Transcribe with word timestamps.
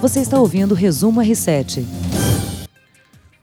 Você 0.00 0.20
está 0.20 0.38
ouvindo 0.38 0.72
o 0.72 0.74
Resumo 0.76 1.20
R7. 1.20 1.84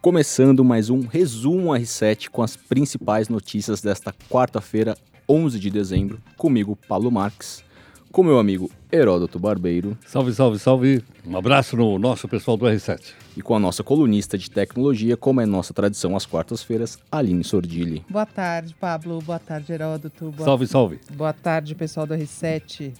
Começando 0.01 0.63
mais 0.63 0.89
um 0.89 1.01
Resumo 1.01 1.71
R7 1.71 2.29
com 2.29 2.41
as 2.41 2.55
principais 2.55 3.27
notícias 3.27 3.81
desta 3.81 4.15
quarta-feira, 4.29 4.97
11 5.27 5.59
de 5.59 5.69
dezembro, 5.69 6.17
comigo, 6.37 6.77
Paulo 6.87 7.11
Marques, 7.11 7.61
com 8.09 8.23
meu 8.23 8.39
amigo 8.39 8.71
Heródoto 8.89 9.37
Barbeiro. 9.37 9.97
Salve, 10.07 10.33
salve, 10.33 10.57
salve. 10.57 11.03
Um 11.27 11.35
abraço 11.35 11.75
no 11.75 11.99
nosso 11.99 12.25
pessoal 12.25 12.55
do 12.55 12.65
R7. 12.65 13.01
E 13.35 13.41
com 13.41 13.53
a 13.53 13.59
nossa 13.59 13.83
colunista 13.83 14.37
de 14.37 14.49
tecnologia, 14.49 15.17
como 15.17 15.41
é 15.41 15.45
nossa 15.45 15.73
tradição 15.73 16.15
às 16.15 16.25
quartas-feiras, 16.25 16.97
Aline 17.11 17.43
Sordilli. 17.43 18.05
Boa 18.09 18.25
tarde, 18.25 18.73
Pablo. 18.79 19.19
Boa 19.21 19.39
tarde, 19.39 19.73
Heródoto. 19.73 20.31
Boa... 20.31 20.45
Salve, 20.45 20.67
salve. 20.67 20.99
Boa 21.11 21.33
tarde, 21.33 21.75
pessoal 21.75 22.07
do 22.07 22.13
R7. 22.13 22.93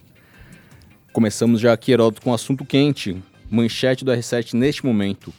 Começamos 1.10 1.58
já 1.58 1.72
aqui, 1.72 1.92
Heródoto, 1.92 2.20
com 2.20 2.32
um 2.32 2.34
assunto 2.34 2.62
quente. 2.62 3.16
Manchete 3.50 4.04
do 4.04 4.12
R7 4.12 4.54
neste 4.54 4.84
momento. 4.84 5.32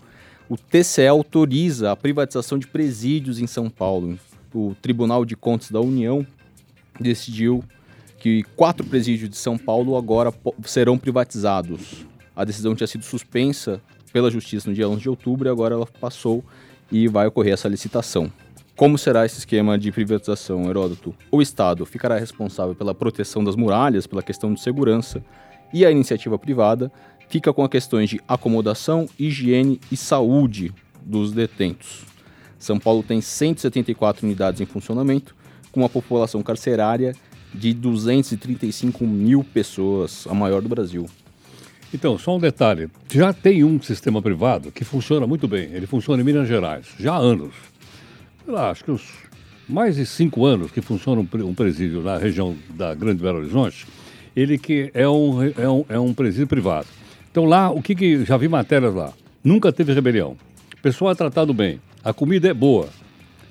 O 0.50 0.58
TCE 0.58 1.08
autoriza 1.08 1.92
a 1.92 1.96
privatização 1.96 2.58
de 2.58 2.68
presídios 2.68 3.40
em 3.40 3.48
São 3.48 3.70
Paulo. 3.70 4.18
O 4.54 4.76
Tribunal 4.82 5.26
de 5.26 5.36
Contas 5.36 5.72
da 5.72 5.82
União 5.82 6.26
decidiu 7.00 7.64
que 8.20 8.44
quatro 8.56 8.86
presídios 8.86 9.30
de 9.30 9.38
São 9.38 9.58
Paulo 9.58 9.96
agora 9.96 10.34
serão 10.66 10.98
privatizados. 10.98 12.06
A 12.36 12.44
decisão 12.44 12.76
tinha 12.76 12.88
sido 12.88 13.04
suspensa 13.04 13.82
pela 14.12 14.32
Justiça 14.32 14.70
no 14.70 14.76
dia 14.76 14.88
11 14.88 15.02
de 15.02 15.10
outubro 15.10 15.48
e 15.48 15.52
agora 15.52 15.76
ela 15.76 15.86
passou 15.86 16.44
e 16.92 17.08
vai 17.08 17.28
ocorrer 17.28 17.54
essa 17.54 17.68
licitação. 17.68 18.32
Como 18.76 18.98
será 18.98 19.26
esse 19.26 19.40
esquema 19.40 19.78
de 19.78 19.92
privatização, 19.92 20.70
Heródoto? 20.70 21.14
O 21.32 21.42
Estado 21.42 21.86
ficará 21.86 22.18
responsável 22.18 22.76
pela 22.76 22.94
proteção 22.94 23.44
das 23.44 23.56
muralhas, 23.56 24.06
pela 24.06 24.22
questão 24.22 24.54
de 24.54 24.62
segurança, 24.62 25.24
e 25.74 25.86
a 25.86 25.92
iniciativa 25.92 26.38
privada 26.38 26.92
fica 27.30 27.54
com 27.54 27.64
as 27.64 27.70
questões 27.70 28.10
de 28.10 28.22
acomodação, 28.28 29.08
higiene 29.18 29.80
e 29.92 29.98
saúde 29.98 30.74
dos 31.02 31.32
detentos. 31.32 32.06
São 32.60 32.80
Paulo 32.80 33.04
tem 33.04 33.22
174 33.22 34.26
unidades 34.26 34.62
em 34.62 34.66
funcionamento, 34.66 35.36
com 35.72 35.82
uma 35.82 35.90
população 35.90 36.42
carcerária 36.42 37.16
de 37.54 37.74
235 37.74 39.06
mil 39.06 39.44
pessoas, 39.44 40.26
a 40.28 40.34
maior 40.34 40.62
do 40.62 40.70
Brasil. 40.70 41.06
Então, 41.94 42.18
só 42.18 42.36
um 42.36 42.40
detalhe: 42.40 42.90
já 43.12 43.32
tem 43.32 43.64
um 43.64 43.82
sistema 43.82 44.22
privado 44.22 44.72
que 44.72 44.84
funciona 44.84 45.26
muito 45.26 45.48
bem. 45.48 45.70
Ele 45.72 45.88
funciona 45.88 46.22
em 46.22 46.26
Minas 46.26 46.48
Gerais, 46.48 46.88
já 47.00 47.14
há 47.14 47.18
anos. 47.18 47.54
Lá, 48.46 48.72
acho 48.72 48.84
que 48.84 48.92
os 48.92 49.04
mais 49.68 49.98
de 49.98 50.06
cinco 50.06 50.46
anos 50.46 50.72
que 50.72 50.82
funciona 50.82 51.22
um 51.22 51.54
presídio 51.54 52.02
na 52.02 52.18
região 52.18 52.56
da 52.70 52.94
Grande 52.94 53.22
Belo 53.22 53.40
Horizonte, 53.40 53.86
ele 54.36 54.58
que 54.58 54.90
é 54.94 55.08
um, 55.08 55.44
é 55.44 55.70
um, 55.70 55.86
é 55.90 56.00
um 56.00 56.14
presídio 56.14 56.48
privado. 56.48 56.88
Então 57.38 57.46
lá, 57.46 57.70
o 57.70 57.84
que, 57.84 57.94
que 57.94 58.26
já 58.26 58.36
vi 58.36 58.48
matérias 58.48 58.96
lá? 58.96 59.14
Nunca 59.44 59.72
teve 59.72 59.94
rebelião. 59.94 60.36
O 60.74 60.82
pessoal 60.82 61.12
é 61.12 61.14
tratado 61.14 61.54
bem, 61.54 61.80
a 62.04 62.12
comida 62.12 62.48
é 62.48 62.54
boa, 62.54 62.90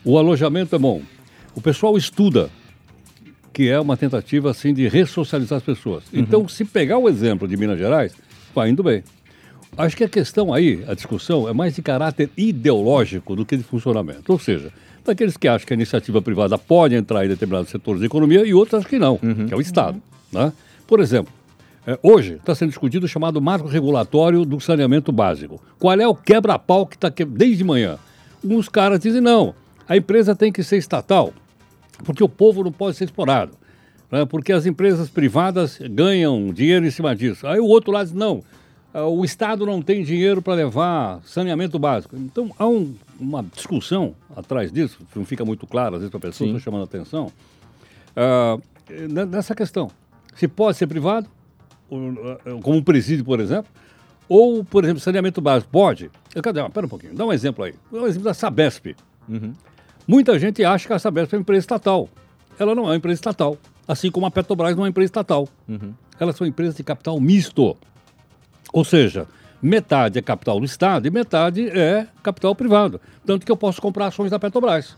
o 0.05 0.19
alojamento 0.19 0.75
é 0.75 0.79
bom, 0.79 1.03
o 1.55 1.61
pessoal 1.61 1.97
estuda, 1.97 2.51
que 3.53 3.69
é 3.69 3.79
uma 3.79 3.97
tentativa 3.97 4.51
assim 4.51 4.75
de 4.75 4.89
ressocializar 4.89 5.59
as 5.59 5.63
pessoas. 5.63 6.03
Uhum. 6.13 6.19
Então, 6.19 6.49
se 6.49 6.65
pegar 6.65 6.99
o 6.99 7.09
exemplo 7.09 7.47
de 7.47 7.57
Minas 7.57 7.79
Gerais, 7.79 8.13
vai 8.53 8.71
indo 8.71 8.83
bem. 8.83 9.05
Acho 9.79 9.97
que 9.97 10.03
a 10.03 10.09
questão 10.09 10.53
aí, 10.53 10.83
a 10.89 10.95
discussão, 10.95 11.49
é 11.49 11.53
mais 11.53 11.77
de 11.77 11.81
caráter 11.81 12.29
ideológico 12.37 13.37
do 13.37 13.47
que 13.47 13.57
de 13.57 13.63
funcionamento. 13.63 14.33
Ou 14.33 14.39
seja, 14.41 14.73
daqueles 15.05 15.37
que 15.37 15.47
acham 15.47 15.65
que 15.65 15.73
a 15.73 15.77
iniciativa 15.77 16.21
privada 16.21 16.59
pode 16.59 16.97
entrar 16.97 17.25
em 17.25 17.29
determinados 17.29 17.71
setores 17.71 18.01
da 18.01 18.07
economia 18.07 18.45
e 18.45 18.53
outros 18.53 18.85
que 18.85 18.99
não, 18.99 19.21
uhum. 19.23 19.47
que 19.47 19.55
é 19.55 19.57
o 19.57 19.61
Estado. 19.61 20.03
Né? 20.33 20.53
Por 20.89 20.99
exemplo, 20.99 21.33
hoje 22.03 22.35
está 22.35 22.55
sendo 22.55 22.71
discutido 22.71 23.07
o 23.07 23.09
chamado 23.09 23.41
marco 23.41 23.69
regulatório 23.69 24.45
do 24.45 24.61
saneamento 24.61 25.13
básico. 25.13 25.63
Qual 25.79 25.99
é 25.99 26.07
o 26.07 26.15
quebra-pau 26.15 26.87
que 26.87 26.97
está 26.97 27.11
que... 27.11 27.25
desde 27.25 27.63
manhã? 27.65 27.99
Uns 28.45 28.69
caras 28.69 29.01
dizem, 29.01 29.21
não, 29.21 29.55
a 29.89 29.97
empresa 29.97 30.35
tem 30.35 30.53
que 30.53 30.63
ser 30.63 30.77
estatal 30.77 31.33
porque 32.05 32.23
o 32.23 32.29
povo 32.29 32.65
não 32.65 32.73
pode 32.73 32.97
ser 32.97 33.05
explorado, 33.05 33.53
né? 34.11 34.25
porque 34.25 34.53
as 34.53 34.67
empresas 34.67 35.09
privadas 35.09 35.79
ganham 35.91 36.53
dinheiro 36.53 36.87
em 36.87 36.91
cima 36.91 37.15
disso. 37.15 37.47
Aí 37.47 37.59
o 37.59 37.67
outro 37.67 37.93
lado 37.93 38.07
diz, 38.07 38.15
não, 38.15 38.43
ah, 38.93 39.07
o 39.07 39.25
Estado 39.25 39.65
não 39.65 39.81
tem 39.81 40.03
dinheiro 40.03 40.43
para 40.43 40.55
levar 40.55 41.21
saneamento 41.25 41.79
básico. 41.79 42.17
Então 42.17 42.51
há 42.59 42.67
um, 42.67 42.95
uma 43.19 43.43
discussão 43.43 44.15
atrás 44.35 44.73
disso, 44.73 44.99
não 45.15 45.25
fica 45.25 45.45
muito 45.45 45.67
claro 45.67 45.97
às 45.97 46.01
vezes 46.01 46.11
para 46.11 46.19
a 46.19 46.31
pessoa, 46.31 46.49
estou 46.49 46.61
chamando 46.61 46.83
a 46.83 46.85
atenção, 46.85 47.33
uh, 48.17 49.27
nessa 49.27 49.55
questão. 49.55 49.91
Se 50.35 50.47
pode 50.47 50.77
ser 50.77 50.87
privado, 50.87 51.29
como 51.89 52.79
um 52.79 52.83
presídio, 52.83 53.25
por 53.25 53.41
exemplo, 53.41 53.71
ou, 54.29 54.65
por 54.65 54.85
exemplo, 54.85 55.01
saneamento 55.01 55.41
básico. 55.41 55.71
Pode? 55.71 56.11
Cadê? 56.43 56.61
Espera 56.61 56.87
um 56.87 56.89
pouquinho, 56.89 57.15
dá 57.15 57.25
um 57.25 57.33
exemplo 57.33 57.65
aí. 57.65 57.75
Dá 57.91 58.01
um 58.01 58.07
exemplo 58.07 58.25
da 58.25 58.35
Sabesp. 58.35 58.97
Uhum. 59.29 59.53
Muita 60.07 60.39
gente 60.39 60.65
acha 60.65 60.87
que 60.87 60.93
a 60.93 60.99
Sabesp 60.99 61.35
é 61.35 61.37
uma 61.37 61.43
empresa 61.43 61.61
estatal. 61.61 62.09
Ela 62.59 62.75
não 62.75 62.85
é 62.85 62.87
uma 62.89 62.97
empresa 62.97 63.19
estatal. 63.19 63.57
Assim 63.87 64.11
como 64.11 64.27
a 64.27 64.31
Petrobras 64.31 64.75
não 64.75 64.83
é 64.83 64.85
uma 64.85 64.89
empresa 64.89 65.07
estatal. 65.07 65.49
Uhum. 65.69 65.93
Elas 66.19 66.37
são 66.37 66.47
empresas 66.47 66.77
de 66.77 66.83
capital 66.83 67.21
misto. 67.21 67.77
Ou 68.73 68.85
seja, 68.85 69.27
metade 69.63 70.19
é 70.19 70.23
capital 70.23 70.59
do 70.59 70.67
Estado 70.67 71.07
e 71.07 71.11
metade 71.11 71.69
é 71.69 72.07
capital 72.23 72.55
privado. 72.55 73.01
Tanto 73.25 73.47
que 73.47 73.53
eu 73.53 73.57
posso 73.57 73.81
comprar 73.81 74.07
ações 74.07 74.31
da 74.31 74.39
Petrobras. 74.39 74.97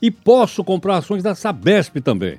E 0.00 0.10
posso 0.10 0.64
comprar 0.64 0.98
ações 0.98 1.22
da 1.22 1.34
Sabesp 1.34 2.00
também. 2.00 2.38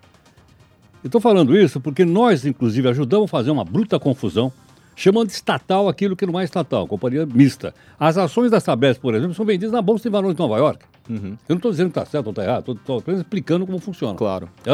Estou 1.03 1.19
falando 1.19 1.57
isso 1.57 1.81
porque 1.81 2.05
nós, 2.05 2.45
inclusive, 2.45 2.87
ajudamos 2.87 3.25
a 3.25 3.27
fazer 3.27 3.51
uma 3.51 3.63
bruta 3.63 3.99
confusão, 3.99 4.51
chamando 4.95 5.27
de 5.27 5.33
estatal 5.33 5.89
aquilo 5.89 6.15
que 6.15 6.25
não 6.25 6.39
é 6.39 6.43
estatal, 6.43 6.87
companhia 6.87 7.25
mista. 7.25 7.73
As 7.99 8.17
ações 8.17 8.51
da 8.51 8.59
Sabesp, 8.59 9.01
por 9.01 9.13
exemplo, 9.13 9.33
são 9.33 9.45
vendidas 9.45 9.71
na 9.71 9.81
Bolsa 9.81 10.03
de 10.03 10.09
Valores 10.09 10.35
de 10.35 10.41
Nova 10.41 10.57
York. 10.57 10.85
Uhum. 11.09 11.37
Eu 11.47 11.49
não 11.49 11.55
estou 11.57 11.71
dizendo 11.71 11.91
que 11.91 11.99
está 11.99 12.09
certo 12.09 12.27
ou 12.27 12.31
está 12.31 12.43
errado, 12.43 12.71
estou 12.71 12.99
apenas 12.99 13.21
explicando 13.21 13.65
como 13.65 13.79
funciona. 13.79 14.15
Claro. 14.15 14.47
É, 14.65 14.69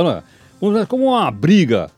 não 0.61 0.77
é? 0.77 0.85
Como 0.85 1.05
uma 1.05 1.31
briga 1.31 1.89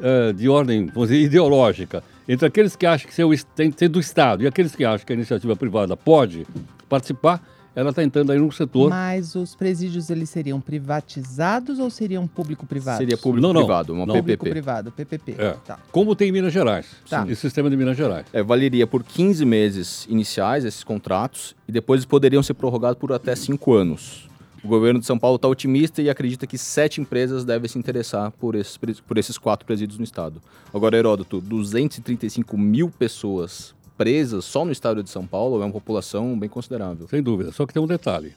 é, 0.00 0.32
de 0.32 0.48
ordem, 0.48 0.86
vamos 0.86 1.10
dizer, 1.10 1.22
ideológica 1.22 2.02
entre 2.28 2.46
aqueles 2.46 2.74
que 2.74 2.86
acham 2.86 3.10
que 3.10 3.44
tem 3.54 3.70
que 3.70 3.78
ser 3.78 3.88
do 3.88 4.00
Estado 4.00 4.42
e 4.42 4.46
aqueles 4.46 4.74
que 4.74 4.84
acham 4.84 5.04
que 5.06 5.12
a 5.12 5.16
iniciativa 5.16 5.54
privada 5.56 5.96
pode 5.96 6.46
participar, 6.88 7.42
ela 7.80 7.90
está 7.90 8.02
entrando 8.02 8.30
aí 8.30 8.38
no 8.38 8.52
setor. 8.52 8.90
Mas 8.90 9.34
os 9.34 9.54
presídios 9.54 10.10
eles 10.10 10.28
seriam 10.28 10.60
privatizados 10.60 11.78
ou 11.78 11.88
seriam 11.90 12.26
público-privados? 12.26 12.98
Seria 12.98 13.16
público-privado, 13.16 13.94
uma 13.94 14.04
não. 14.04 14.14
PPP. 14.14 14.36
Público-privado, 14.36 14.92
PPP. 14.92 15.34
É. 15.38 15.56
Tá. 15.64 15.78
Como 15.90 16.14
tem 16.14 16.28
em 16.28 16.32
Minas 16.32 16.52
Gerais, 16.52 16.86
tá. 17.08 17.24
esse 17.26 17.40
sistema 17.40 17.70
de 17.70 17.76
Minas 17.76 17.96
Gerais. 17.96 18.26
É, 18.32 18.42
valeria 18.42 18.86
por 18.86 19.02
15 19.02 19.44
meses 19.44 20.06
iniciais 20.08 20.64
esses 20.64 20.84
contratos 20.84 21.56
e 21.66 21.72
depois 21.72 22.04
poderiam 22.04 22.42
ser 22.42 22.54
prorrogados 22.54 22.98
por 22.98 23.12
até 23.12 23.34
5 23.34 23.72
anos. 23.72 24.28
O 24.62 24.68
governo 24.68 25.00
de 25.00 25.06
São 25.06 25.18
Paulo 25.18 25.36
está 25.36 25.48
otimista 25.48 26.02
e 26.02 26.10
acredita 26.10 26.46
que 26.46 26.58
sete 26.58 27.00
empresas 27.00 27.46
devem 27.46 27.66
se 27.66 27.78
interessar 27.78 28.30
por 28.32 28.54
esses, 28.54 28.76
por 28.76 29.16
esses 29.16 29.38
quatro 29.38 29.64
presídios 29.64 29.98
no 29.98 30.04
estado. 30.04 30.42
Agora, 30.72 30.98
Heródoto, 30.98 31.40
235 31.40 32.58
mil 32.58 32.90
pessoas 32.90 33.74
só 34.40 34.64
no 34.64 34.72
estado 34.72 35.02
de 35.02 35.10
São 35.10 35.26
Paulo 35.26 35.60
é 35.62 35.64
uma 35.64 35.72
população 35.72 36.38
bem 36.38 36.48
considerável. 36.48 37.06
Sem 37.08 37.22
dúvida. 37.22 37.52
Só 37.52 37.66
que 37.66 37.74
tem 37.74 37.82
um 37.82 37.86
detalhe. 37.86 38.32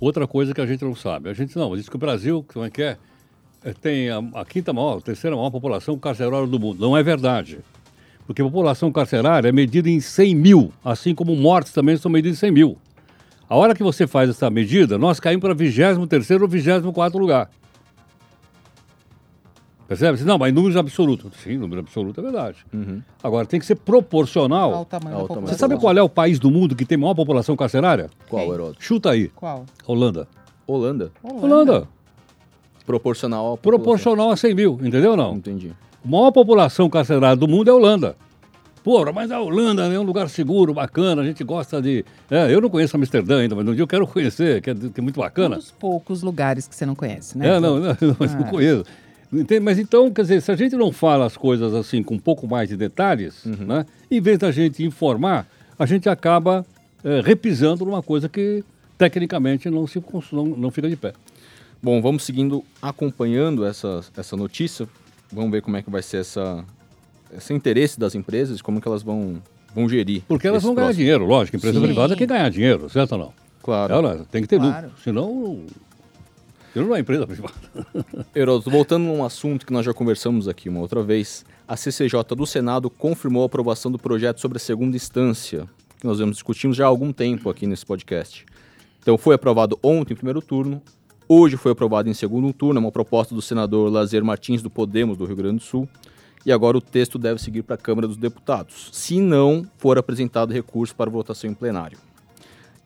Outra 0.00 0.26
coisa 0.26 0.54
que 0.54 0.60
a 0.60 0.66
gente 0.66 0.84
não 0.84 0.94
sabe. 0.94 1.28
A 1.28 1.34
gente 1.34 1.56
não, 1.56 1.76
diz 1.76 1.88
que 1.88 1.96
o 1.96 1.98
Brasil, 1.98 2.44
como 2.52 2.64
é 2.64 2.70
que 2.70 2.82
é, 2.82 2.96
é 3.64 3.72
tem 3.72 4.10
a, 4.10 4.18
a 4.34 4.44
quinta 4.44 4.72
maior, 4.72 4.98
a 4.98 5.00
terceira 5.00 5.34
maior 5.34 5.50
população 5.50 5.98
carcerária 5.98 6.46
do 6.46 6.60
mundo. 6.60 6.80
Não 6.80 6.96
é 6.96 7.02
verdade. 7.02 7.58
Porque 8.26 8.42
a 8.42 8.44
população 8.44 8.92
carcerária 8.92 9.48
é 9.48 9.52
medida 9.52 9.90
em 9.90 10.00
100 10.00 10.34
mil, 10.34 10.72
assim 10.84 11.14
como 11.14 11.34
mortes 11.34 11.72
também 11.72 11.96
são 11.96 12.10
medidas 12.10 12.38
em 12.38 12.40
100 12.40 12.50
mil. 12.52 12.78
A 13.48 13.56
hora 13.56 13.74
que 13.74 13.82
você 13.82 14.06
faz 14.06 14.30
essa 14.30 14.48
medida, 14.50 14.98
nós 14.98 15.18
caímos 15.18 15.40
para 15.40 15.54
23 15.54 16.30
ou 16.30 16.46
24 16.46 17.18
lugar. 17.18 17.50
Percebe? 19.88 20.22
Não, 20.22 20.36
mas 20.36 20.52
números 20.52 20.76
absolutos. 20.76 21.32
Sim, 21.42 21.56
número 21.56 21.80
absoluto 21.80 22.20
é 22.20 22.22
verdade. 22.22 22.58
Uhum. 22.74 23.00
Agora, 23.22 23.46
tem 23.46 23.58
que 23.58 23.64
ser 23.64 23.74
proporcional 23.74 24.74
ao 24.74 24.84
tamanho 24.84 25.16
ao 25.16 25.22
da 25.22 25.28
população. 25.28 25.54
Você 25.54 25.58
sabe 25.58 25.78
qual 25.78 25.96
é 25.96 26.02
o 26.02 26.10
país 26.10 26.38
do 26.38 26.50
mundo 26.50 26.76
que 26.76 26.84
tem 26.84 26.98
maior 26.98 27.14
população 27.14 27.56
carcerária? 27.56 28.10
Qual, 28.28 28.52
Heródoto? 28.52 28.84
Chuta 28.84 29.10
aí. 29.12 29.28
Qual? 29.28 29.64
Holanda. 29.86 30.28
Holanda? 30.66 31.10
Holanda. 31.22 31.46
Holanda. 31.46 31.88
Proporcional 32.84 33.54
a 33.54 33.56
Proporcional 33.56 34.30
a 34.30 34.36
100 34.36 34.54
mil, 34.54 34.78
entendeu 34.82 35.16
não? 35.16 35.34
Entendi. 35.34 35.72
A 36.04 36.08
maior 36.08 36.32
população 36.32 36.90
carcerária 36.90 37.36
do 37.36 37.48
mundo 37.48 37.68
é 37.68 37.70
a 37.70 37.74
Holanda. 37.74 38.14
Porra, 38.84 39.10
mas 39.10 39.30
a 39.30 39.40
Holanda 39.40 39.86
é 39.86 39.98
um 39.98 40.02
lugar 40.02 40.28
seguro, 40.28 40.74
bacana, 40.74 41.22
a 41.22 41.24
gente 41.24 41.42
gosta 41.42 41.80
de... 41.80 42.04
É, 42.30 42.52
eu 42.54 42.60
não 42.60 42.68
conheço 42.68 42.96
Amsterdã 42.96 43.40
ainda, 43.40 43.54
mas 43.54 43.66
um 43.66 43.72
dia 43.72 43.82
eu 43.82 43.88
quero 43.88 44.06
conhecer, 44.06 44.60
que 44.60 44.70
é, 44.70 44.74
que 44.74 45.00
é 45.00 45.02
muito 45.02 45.18
bacana. 45.18 45.56
Um 45.56 45.58
dos 45.58 45.70
poucos 45.70 46.22
lugares 46.22 46.68
que 46.68 46.74
você 46.74 46.84
não 46.84 46.94
conhece, 46.94 47.36
né? 47.36 47.56
É, 47.56 47.60
não, 47.60 47.78
não, 47.80 47.96
não 48.00 48.16
mas 48.18 48.34
ah. 48.34 48.38
não 48.38 48.44
conheço. 48.44 48.84
Mas 49.62 49.78
então, 49.78 50.10
quer 50.10 50.22
dizer, 50.22 50.40
se 50.42 50.50
a 50.50 50.56
gente 50.56 50.74
não 50.74 50.90
fala 50.90 51.26
as 51.26 51.36
coisas 51.36 51.74
assim 51.74 52.02
com 52.02 52.14
um 52.14 52.18
pouco 52.18 52.46
mais 52.48 52.68
de 52.68 52.76
detalhes, 52.76 53.44
uhum. 53.44 53.66
né, 53.66 53.86
em 54.10 54.20
vez 54.20 54.38
da 54.38 54.50
gente 54.50 54.82
informar, 54.82 55.46
a 55.78 55.84
gente 55.84 56.08
acaba 56.08 56.64
é, 57.04 57.20
repisando 57.20 57.84
numa 57.84 58.02
coisa 58.02 58.28
que 58.28 58.64
tecnicamente 58.96 59.68
não, 59.68 59.86
se, 59.86 60.02
não, 60.32 60.46
não 60.46 60.70
fica 60.70 60.88
de 60.88 60.96
pé. 60.96 61.12
Bom, 61.82 62.00
vamos 62.00 62.24
seguindo 62.24 62.64
acompanhando 62.82 63.64
essa, 63.64 64.00
essa 64.16 64.36
notícia. 64.36 64.88
Vamos 65.30 65.50
ver 65.50 65.62
como 65.62 65.76
é 65.76 65.82
que 65.82 65.90
vai 65.90 66.02
ser 66.02 66.18
essa, 66.18 66.64
esse 67.36 67.52
interesse 67.52 68.00
das 68.00 68.14
empresas, 68.14 68.60
como 68.62 68.80
que 68.80 68.88
elas 68.88 69.02
vão 69.02 69.40
vão 69.74 69.88
gerir. 69.88 70.22
Porque 70.26 70.48
elas 70.48 70.62
vão 70.62 70.74
ganhar 70.74 70.86
próximo. 70.86 71.02
dinheiro, 71.02 71.26
lógico. 71.26 71.56
Empresa 71.56 71.78
Sim. 71.78 71.84
privada 71.86 72.16
quer 72.16 72.26
ganhar 72.26 72.50
dinheiro, 72.50 72.88
certo 72.88 73.12
ou 73.12 73.18
não? 73.18 73.32
Claro. 73.62 73.92
Ela 73.92 74.26
tem 74.30 74.42
que 74.42 74.48
ter 74.48 74.58
Claro. 74.58 74.86
lucro. 74.86 75.02
Senão, 75.04 75.60
senão 76.78 76.88
não 76.88 76.96
é 76.96 77.00
empresa 77.00 77.26
privada. 77.26 77.54
Heródoto, 78.34 78.70
voltando 78.70 79.04
num 79.04 79.24
assunto 79.24 79.66
que 79.66 79.72
nós 79.72 79.84
já 79.84 79.92
conversamos 79.92 80.46
aqui 80.46 80.68
uma 80.68 80.80
outra 80.80 81.02
vez, 81.02 81.44
a 81.66 81.76
CCJ 81.76 82.22
do 82.36 82.46
Senado 82.46 82.88
confirmou 82.88 83.42
a 83.42 83.46
aprovação 83.46 83.90
do 83.90 83.98
projeto 83.98 84.40
sobre 84.40 84.58
a 84.58 84.60
segunda 84.60 84.96
instância, 84.96 85.68
que 85.98 86.06
nós 86.06 86.18
discutimos 86.30 86.76
já 86.76 86.84
há 86.84 86.88
algum 86.88 87.12
tempo 87.12 87.50
aqui 87.50 87.66
nesse 87.66 87.84
podcast. 87.84 88.46
Então 89.00 89.18
foi 89.18 89.34
aprovado 89.34 89.78
ontem 89.82 90.12
em 90.12 90.16
primeiro 90.16 90.40
turno, 90.40 90.80
hoje 91.28 91.56
foi 91.56 91.72
aprovado 91.72 92.08
em 92.08 92.14
segundo 92.14 92.52
turno, 92.52 92.78
é 92.78 92.80
uma 92.80 92.92
proposta 92.92 93.34
do 93.34 93.42
senador 93.42 93.90
Lazer 93.90 94.24
Martins 94.24 94.62
do 94.62 94.70
Podemos 94.70 95.16
do 95.16 95.24
Rio 95.24 95.36
Grande 95.36 95.56
do 95.56 95.62
Sul, 95.62 95.88
e 96.46 96.52
agora 96.52 96.78
o 96.78 96.80
texto 96.80 97.18
deve 97.18 97.42
seguir 97.42 97.62
para 97.62 97.74
a 97.74 97.78
Câmara 97.78 98.06
dos 98.06 98.16
Deputados, 98.16 98.90
se 98.92 99.20
não 99.20 99.66
for 99.76 99.98
apresentado 99.98 100.52
recurso 100.52 100.94
para 100.94 101.10
votação 101.10 101.50
em 101.50 101.54
plenário. 101.54 102.07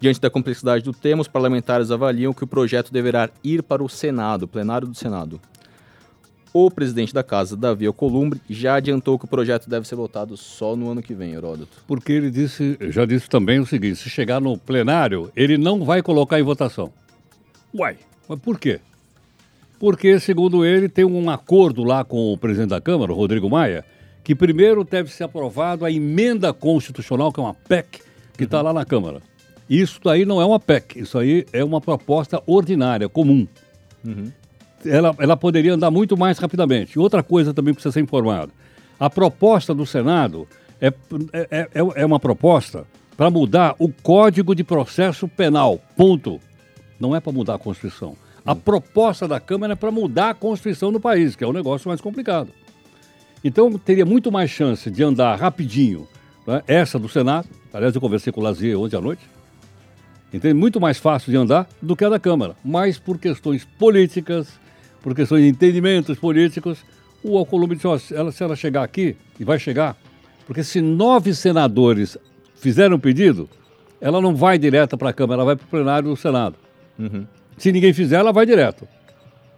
Diante 0.02 0.20
da 0.20 0.28
complexidade 0.28 0.82
do 0.82 0.92
tema, 0.92 1.22
os 1.22 1.28
parlamentares 1.28 1.92
avaliam 1.92 2.34
que 2.34 2.42
o 2.42 2.46
projeto 2.48 2.92
deverá 2.92 3.30
ir 3.44 3.62
para 3.62 3.84
o 3.84 3.88
Senado, 3.88 4.48
plenário 4.48 4.88
do 4.88 4.96
Senado. 4.96 5.40
O 6.52 6.68
presidente 6.72 7.14
da 7.14 7.22
casa, 7.22 7.56
Davi 7.56 7.86
Alcolumbre, 7.86 8.40
já 8.50 8.74
adiantou 8.74 9.16
que 9.16 9.26
o 9.26 9.28
projeto 9.28 9.70
deve 9.70 9.86
ser 9.86 9.94
votado 9.94 10.36
só 10.36 10.74
no 10.74 10.90
ano 10.90 11.00
que 11.00 11.14
vem, 11.14 11.34
Heródoto. 11.34 11.84
Porque 11.86 12.10
ele 12.10 12.32
disse, 12.32 12.76
já 12.88 13.04
disse 13.04 13.28
também 13.28 13.60
o 13.60 13.64
seguinte: 13.64 13.94
se 13.94 14.10
chegar 14.10 14.40
no 14.40 14.58
plenário, 14.58 15.30
ele 15.36 15.56
não 15.56 15.84
vai 15.84 16.02
colocar 16.02 16.40
em 16.40 16.42
votação. 16.42 16.92
Uai, 17.72 17.96
mas 18.28 18.40
por 18.40 18.58
quê? 18.58 18.80
Porque, 19.78 20.18
segundo 20.18 20.64
ele, 20.64 20.88
tem 20.88 21.04
um 21.04 21.30
acordo 21.30 21.84
lá 21.84 22.04
com 22.04 22.32
o 22.32 22.36
presidente 22.36 22.70
da 22.70 22.80
Câmara, 22.80 23.12
o 23.12 23.14
Rodrigo 23.14 23.48
Maia, 23.48 23.84
que 24.24 24.34
primeiro 24.34 24.82
deve 24.82 25.12
ser 25.12 25.22
aprovado 25.22 25.84
a 25.84 25.92
emenda 25.92 26.52
constitucional, 26.52 27.32
que 27.32 27.38
é 27.38 27.44
uma 27.44 27.54
PEC, 27.54 28.00
que 28.36 28.42
está 28.42 28.60
lá 28.60 28.72
na 28.72 28.84
Câmara. 28.84 29.22
Isso 29.72 29.98
daí 30.04 30.26
não 30.26 30.38
é 30.38 30.44
uma 30.44 30.60
PEC, 30.60 31.00
isso 31.00 31.16
aí 31.16 31.46
é 31.50 31.64
uma 31.64 31.80
proposta 31.80 32.42
ordinária, 32.46 33.08
comum. 33.08 33.48
Ela, 34.84 35.14
ela 35.18 35.34
poderia 35.34 35.72
andar 35.72 35.90
muito 35.90 36.14
mais 36.14 36.36
rapidamente. 36.36 36.98
Outra 36.98 37.22
coisa 37.22 37.54
também 37.54 37.72
precisa 37.72 37.90
ser 37.90 38.00
informado. 38.00 38.52
A 39.00 39.08
proposta 39.08 39.72
do 39.74 39.86
Senado 39.86 40.46
é, 40.78 40.92
é, 41.32 41.46
é, 41.50 41.68
é 41.72 42.04
uma 42.04 42.20
proposta 42.20 42.86
para 43.16 43.30
mudar 43.30 43.74
o 43.78 43.88
Código 43.88 44.54
de 44.54 44.62
Processo 44.62 45.26
Penal. 45.26 45.80
Ponto. 45.96 46.38
Não 47.00 47.16
é 47.16 47.20
para 47.20 47.32
mudar 47.32 47.54
a 47.54 47.58
Constituição. 47.58 48.14
A 48.44 48.54
proposta 48.54 49.26
da 49.26 49.40
Câmara 49.40 49.72
é 49.72 49.76
para 49.76 49.90
mudar 49.90 50.30
a 50.30 50.34
Constituição 50.34 50.92
do 50.92 51.00
país, 51.00 51.34
que 51.34 51.44
é 51.44 51.48
um 51.48 51.52
negócio 51.52 51.88
mais 51.88 52.00
complicado. 52.02 52.50
Então, 53.42 53.72
teria 53.78 54.04
muito 54.04 54.30
mais 54.30 54.50
chance 54.50 54.90
de 54.90 55.02
andar 55.02 55.34
rapidinho. 55.36 56.06
né? 56.46 56.62
Essa 56.66 56.98
do 56.98 57.08
Senado, 57.08 57.48
aliás, 57.72 57.94
eu 57.94 58.02
conversei 58.02 58.30
com 58.30 58.40
o 58.42 58.44
Lazier 58.44 58.78
ontem 58.78 58.98
à 58.98 59.00
noite, 59.00 59.32
Entende? 60.32 60.54
Muito 60.54 60.80
mais 60.80 60.98
fácil 60.98 61.30
de 61.30 61.36
andar 61.36 61.68
do 61.80 61.94
que 61.94 62.04
a 62.04 62.08
da 62.08 62.18
Câmara. 62.18 62.56
Mas 62.64 62.98
por 62.98 63.18
questões 63.18 63.64
políticas, 63.78 64.48
por 65.02 65.14
questões 65.14 65.42
de 65.42 65.48
entendimentos 65.48 66.18
políticos, 66.18 66.84
o 67.22 67.36
Alcolumbre 67.36 67.76
disse, 67.76 67.86
ó, 67.86 67.98
se 67.98 68.14
ela, 68.14 68.32
se 68.32 68.42
ela 68.42 68.56
chegar 68.56 68.82
aqui, 68.82 69.16
e 69.38 69.44
vai 69.44 69.58
chegar, 69.58 69.96
porque 70.46 70.64
se 70.64 70.80
nove 70.80 71.34
senadores 71.34 72.16
fizeram 72.56 72.96
um 72.96 73.00
pedido, 73.00 73.48
ela 74.00 74.20
não 74.20 74.34
vai 74.34 74.58
direta 74.58 74.96
para 74.96 75.10
a 75.10 75.12
Câmara, 75.12 75.42
ela 75.42 75.44
vai 75.44 75.56
para 75.56 75.64
o 75.64 75.68
plenário 75.68 76.08
do 76.08 76.16
Senado. 76.16 76.56
Se 77.56 77.70
ninguém 77.70 77.92
fizer, 77.92 78.16
ela 78.16 78.32
vai 78.32 78.46
direto, 78.46 78.88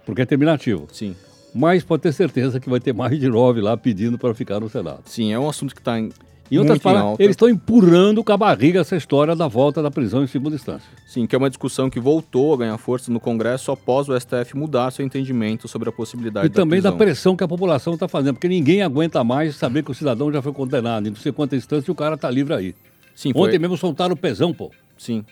porque 0.05 0.23
é 0.23 0.27
terminativo. 0.27 0.89
Sim. 0.93 1.15
Mas 1.55 1.85
pode 1.85 2.03
ter 2.03 2.13
certeza 2.13 2.59
que 2.59 2.69
vai 2.69 2.81
ter 2.81 2.93
mais 2.93 3.19
de 3.19 3.29
nove 3.29 3.61
lá 3.61 3.77
pedindo 3.77 4.19
para 4.19 4.35
ficar 4.35 4.61
no 4.61 4.69
Senado. 4.69 5.03
Sim, 5.07 5.33
é 5.33 5.39
um 5.39 5.49
assunto 5.49 5.75
que 5.75 5.81
está 5.81 5.99
em, 5.99 6.11
Em 6.51 6.59
outras 6.59 6.79
palavras, 6.79 7.19
eles 7.19 7.33
estão 7.33 7.49
empurrando 7.49 8.23
com 8.23 8.31
a 8.33 8.37
barriga 8.37 8.81
essa 8.81 8.95
história 8.97 9.35
da 9.35 9.49
volta 9.49 9.83
da 9.83 9.91
prisão 9.91 10.23
em 10.23 10.27
segunda 10.27 10.55
instância. 10.55 10.87
Sim, 11.07 11.27
que 11.27 11.35
é 11.35 11.39
uma 11.39 11.49
discussão 11.49 11.89
que 11.89 11.99
voltou 11.99 12.55
a 12.55 12.57
ganhar 12.59 12.77
força 12.79 13.11
no 13.11 13.19
Congresso 13.19 13.73
após 13.73 14.09
o 14.09 14.19
STF 14.21 14.55
mudar 14.57 14.91
seu 14.91 15.05
entendimento 15.05 15.67
sobre 15.67 15.89
a 15.89 15.93
possibilidade 15.93 16.47
E 16.47 16.51
também 16.51 16.81
da 16.83 16.91
prisão. 16.93 16.99
pressão 17.07 17.37
que 17.37 17.43
a 17.45 17.49
população 17.49 17.95
está 17.95 18.07
fazendo, 18.07 18.35
porque 18.35 18.49
ninguém 18.49 18.83
aguenta 18.83 19.25
mais 19.25 19.57
saber 19.57 19.83
que 19.83 19.91
o 19.91 19.95
cidadão 19.95 20.31
já 20.33 20.43
foi 20.43 20.53
condenado 20.53 21.07
em 21.07 21.11
não 21.11 21.17
sei 21.17 21.33
quanta 21.33 21.57
instância 21.57 21.91
e 21.91 21.93
o 21.93 21.95
cara 21.95 22.15
está 22.15 22.31
livre 22.31 22.53
aí. 22.55 22.75
Sim, 23.15 23.33
foi, 23.33 23.49
Ontem 23.49 23.59
mesmo 23.59 23.77
soltaram 23.77 24.13
o 24.15 24.17
pesão, 24.17 24.53
pô. 24.53 24.71
sim. 24.99 25.25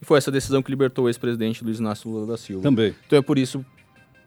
E 0.00 0.04
foi 0.04 0.18
essa 0.18 0.32
decisão 0.32 0.60
que 0.62 0.70
libertou 0.70 1.04
o 1.04 1.08
ex-presidente 1.08 1.62
Luiz 1.62 1.78
Inácio 1.78 2.10
Lula 2.10 2.26
da 2.26 2.36
Silva. 2.36 2.60
Também. 2.62 2.92
Então 3.06 3.16
é 3.18 3.22
por 3.22 3.38
isso, 3.38 3.64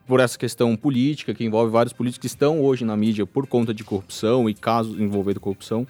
por 0.08 0.22
essa 0.22 0.38
questão 0.38 0.74
política, 0.76 1.34
que 1.34 1.44
envolve 1.44 1.70
vários 1.70 1.92
políticos 1.92 2.22
que 2.22 2.28
estão 2.34 2.62
hoje 2.62 2.86
na 2.86 2.96
mídia 2.96 3.26
por 3.26 3.46
conta 3.46 3.74
de 3.74 3.84
corrupção 3.84 4.50
e 4.50 4.54
casos 4.54 4.98
envolvendo 4.98 5.40
corrupção, 5.42 5.86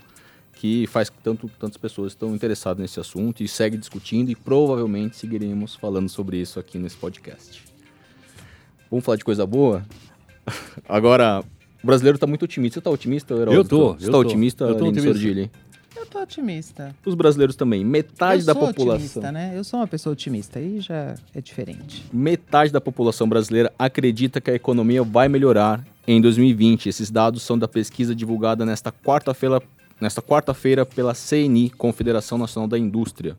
que 0.66 0.88
faz 0.88 1.12
que 1.12 1.18
tanto, 1.24 1.48
tantas 1.60 1.78
pessoas 1.78 2.14
estão 2.14 2.34
interessadas 2.34 2.82
nesse 2.82 3.00
assunto 3.00 3.44
e 3.44 3.48
segue 3.48 3.78
discutindo 3.78 4.32
e 4.32 4.36
provavelmente 4.36 5.16
seguiremos 5.16 5.76
falando 5.76 6.10
sobre 6.10 6.38
isso 6.38 6.60
aqui 6.60 6.80
nesse 6.80 6.96
podcast. 6.98 7.64
Vamos 8.90 9.06
falar 9.06 9.18
de 9.18 9.24
coisa 9.24 9.46
boa? 9.46 9.86
Agora, 10.90 11.44
o 11.84 11.86
brasileiro 11.86 12.16
está 12.16 12.26
muito 12.26 12.44
otimista. 12.46 12.74
Você 12.76 12.80
está 12.80 12.90
otimista, 12.90 13.36
Heródoto? 13.36 13.58
Eu 13.58 13.64
tô, 13.66 13.88
Você 13.90 13.94
eu 13.94 14.08
está 14.08 14.12
tô. 14.12 14.20
otimista, 14.20 14.64
Eu 14.64 14.70
tô 14.70 14.86
Aline 14.86 14.90
otimista. 14.90 15.12
Sordilli? 15.14 15.52
Eu 15.96 16.06
tô 16.08 16.20
otimista. 16.20 16.96
Os 17.06 17.14
brasileiros 17.14 17.56
também. 17.56 17.86
Metade 17.86 18.42
eu 18.42 18.46
da 18.48 18.54
sou 18.54 18.68
população. 18.68 18.96
otimista, 18.96 19.32
né? 19.32 19.54
Eu 19.56 19.64
sou 19.64 19.80
uma 19.80 19.88
pessoa 19.88 20.14
otimista 20.14 20.60
e 20.60 20.80
já 20.82 21.16
é 21.34 21.42
diferente. 21.42 22.06
metade 22.12 22.72
da 22.72 22.82
população 22.82 23.30
brasileira 23.30 23.72
acredita 23.78 24.42
que 24.42 24.50
a 24.50 24.56
economia 24.56 25.04
vai 25.04 25.30
melhorar 25.30 25.86
em 26.08 26.20
2020. 26.20 26.90
Esses 26.90 27.12
dados 27.12 27.44
são 27.44 27.58
da 27.58 27.68
pesquisa 27.68 28.16
divulgada 28.16 28.66
nesta 28.66 28.92
quarta-feira, 28.92 29.62
nesta 30.00 30.22
quarta-feira 30.22 30.86
pela 30.86 31.14
CNI, 31.14 31.70
Confederação 31.72 32.38
Nacional 32.38 32.68
da 32.68 32.78
Indústria. 32.78 33.36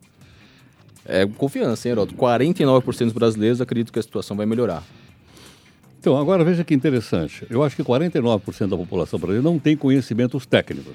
É 1.04 1.24
confiança, 1.26 1.86
hein, 1.88 1.92
Heródoto? 1.92 2.16
49% 2.18 3.04
dos 3.04 3.12
brasileiros 3.12 3.60
acreditam 3.60 3.92
que 3.92 3.98
a 3.98 4.02
situação 4.02 4.36
vai 4.36 4.46
melhorar. 4.46 4.82
Então, 6.00 6.16
agora 6.18 6.44
veja 6.44 6.64
que 6.64 6.74
interessante. 6.74 7.46
Eu 7.50 7.62
acho 7.62 7.74
que 7.76 7.82
49% 7.82 8.68
da 8.68 8.76
população 8.76 9.18
brasileira 9.18 9.42
não 9.48 9.58
tem 9.58 9.76
conhecimentos 9.76 10.46
técnicos. 10.46 10.94